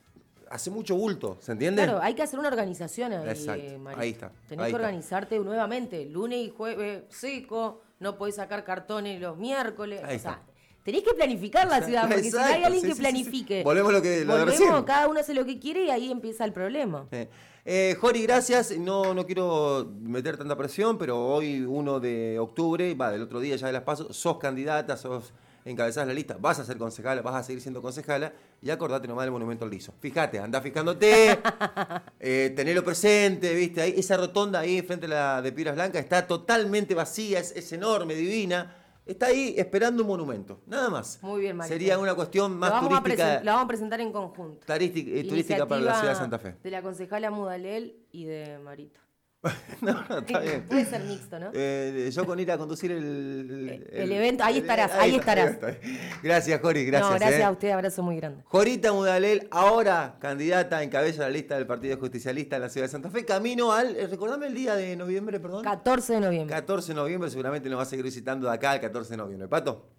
hace 0.48 0.70
mucho 0.70 0.96
bulto, 0.96 1.36
¿se 1.40 1.52
entiende? 1.52 1.82
Claro, 1.84 2.00
hay 2.00 2.14
que 2.14 2.22
hacer 2.22 2.38
una 2.38 2.48
organización 2.48 3.12
ahí, 3.12 3.28
Exacto, 3.28 3.62
eh, 3.62 3.78
María. 3.78 4.00
ahí 4.02 4.10
está, 4.10 4.32
Tenés 4.48 4.64
ahí 4.64 4.70
que 4.72 4.76
está. 4.76 4.86
organizarte 4.86 5.38
nuevamente, 5.40 6.06
lunes 6.06 6.38
y 6.46 6.48
jueves 6.50 7.02
seco, 7.10 7.82
no 8.00 8.16
podés 8.16 8.36
sacar 8.36 8.64
cartones 8.64 9.20
los 9.20 9.36
miércoles. 9.36 10.00
Ahí 10.02 10.16
o 10.16 10.18
sea, 10.18 10.30
está. 10.32 10.42
Tenés 10.86 11.02
que 11.02 11.12
planificar 11.14 11.66
la 11.68 11.82
ciudad, 11.82 12.06
porque 12.08 12.22
si 12.22 12.30
no 12.30 12.38
hay 12.38 12.44
Exacto, 12.44 12.66
alguien 12.66 12.80
sí, 12.82 12.88
que 12.88 12.94
sí, 12.94 13.00
sí, 13.00 13.06
sí. 13.06 13.12
planifique. 13.12 13.62
Volvemos 13.64 13.92
lo 13.92 14.00
que- 14.00 14.24
lo 14.24 14.38
volvemos, 14.38 14.84
cada 14.84 15.08
uno 15.08 15.18
hace 15.20 15.34
lo 15.34 15.44
que 15.44 15.58
quiere 15.58 15.84
y 15.84 15.90
ahí 15.90 16.10
empieza 16.12 16.44
el 16.44 16.52
problema. 16.52 17.06
Eh, 17.10 17.28
eh, 17.64 17.96
Jori, 18.00 18.22
gracias. 18.22 18.70
No, 18.78 19.12
no 19.12 19.26
quiero 19.26 19.92
meter 20.00 20.36
tanta 20.36 20.56
presión, 20.56 20.96
pero 20.96 21.18
hoy, 21.18 21.62
1 21.62 21.98
de 21.98 22.38
octubre, 22.38 22.94
va, 22.94 23.10
del 23.10 23.22
otro 23.22 23.40
día 23.40 23.56
ya 23.56 23.66
de 23.66 23.72
las 23.72 23.82
pasos, 23.82 24.16
sos 24.16 24.38
candidata, 24.38 24.96
sos 24.96 25.32
encabezás 25.64 26.06
la 26.06 26.14
lista, 26.14 26.36
vas 26.38 26.60
a 26.60 26.64
ser 26.64 26.78
concejala, 26.78 27.22
vas 27.22 27.34
a 27.34 27.42
seguir 27.42 27.60
siendo 27.60 27.82
concejala, 27.82 28.32
y 28.62 28.70
acordate 28.70 29.08
nomás 29.08 29.24
del 29.24 29.32
monumento 29.32 29.64
al 29.64 29.70
liso. 29.72 29.92
Fíjate, 29.98 30.38
andá 30.38 30.60
fijándote, 30.60 31.40
eh, 32.20 32.52
tenelo 32.54 32.84
presente, 32.84 33.52
viste, 33.52 33.82
ahí, 33.82 33.94
esa 33.96 34.16
rotonda 34.16 34.60
ahí 34.60 34.80
frente 34.82 35.06
a 35.06 35.08
la 35.08 35.42
de 35.42 35.50
Piedras 35.50 35.74
Blancas 35.74 36.04
está 36.04 36.24
totalmente 36.28 36.94
vacía, 36.94 37.40
es, 37.40 37.50
es 37.56 37.72
enorme, 37.72 38.14
divina. 38.14 38.76
Está 39.06 39.26
ahí 39.26 39.54
esperando 39.56 40.02
un 40.02 40.08
monumento, 40.08 40.60
nada 40.66 40.90
más. 40.90 41.20
Muy 41.22 41.40
bien, 41.42 41.56
Marito. 41.56 41.72
Sería 41.72 41.96
una 41.96 42.14
cuestión 42.16 42.58
más 42.58 42.70
vamos 42.72 42.88
turística, 43.02 43.40
la 43.44 43.52
vamos 43.52 43.64
a 43.66 43.68
presentar 43.68 44.00
en 44.00 44.10
conjunto. 44.12 44.66
tarística- 44.66 45.10
eh, 45.12 45.22
turística 45.24 45.64
para 45.66 45.80
la 45.80 45.94
ciudad 45.94 46.12
de 46.14 46.18
Santa 46.18 46.38
Fe. 46.40 46.56
De 46.62 46.70
la 46.72 46.82
concejala 46.82 47.30
Mudalel 47.30 47.96
y 48.10 48.24
de 48.24 48.58
Marito. 48.58 48.98
no, 49.80 50.18
está 50.18 50.40
bien. 50.40 50.64
Puede 50.68 50.84
ser 50.84 51.02
mixto, 51.04 51.38
¿no? 51.38 51.50
Eh, 51.52 52.10
yo 52.12 52.26
con 52.26 52.38
ir 52.40 52.50
a 52.50 52.58
conducir 52.58 52.92
el, 52.92 53.86
El 53.92 54.12
evento, 54.12 54.44
ahí 54.44 54.58
estarás, 54.58 54.92
ahí 54.92 55.16
está, 55.16 55.32
estarás. 55.32 55.74
está. 55.74 55.88
Gracias, 56.22 56.60
Jori, 56.60 56.84
gracias. 56.86 57.10
no, 57.10 57.16
gracias 57.16 57.40
eh. 57.40 57.44
a 57.44 57.50
usted, 57.50 57.70
abrazo 57.70 58.02
muy 58.02 58.16
grande. 58.16 58.42
Jorita 58.44 58.92
Mudalel, 58.92 59.48
ahora 59.50 60.16
candidata, 60.20 60.82
encabeza 60.82 61.22
la 61.22 61.30
lista 61.30 61.56
del 61.56 61.66
Partido 61.66 61.96
Justicialista 61.98 62.56
en 62.56 62.62
la 62.62 62.68
ciudad 62.68 62.86
de 62.86 62.92
Santa 62.92 63.10
Fe. 63.10 63.24
Camino 63.24 63.72
al. 63.72 63.96
eh, 63.96 64.06
recordame 64.06 64.46
el 64.46 64.54
día 64.54 64.76
de 64.76 64.96
noviembre, 64.96 65.40
perdón. 65.40 65.62
14 65.64 66.14
de 66.14 66.20
noviembre. 66.20 66.54
14 66.54 66.88
de 66.92 66.94
noviembre, 66.94 67.30
seguramente 67.30 67.68
nos 67.68 67.78
va 67.78 67.82
a 67.82 67.86
seguir 67.86 68.04
visitando 68.04 68.48
de 68.48 68.54
acá 68.54 68.74
el 68.74 68.80
14 68.80 69.10
de 69.10 69.16
noviembre. 69.16 69.48
Pato. 69.48 69.90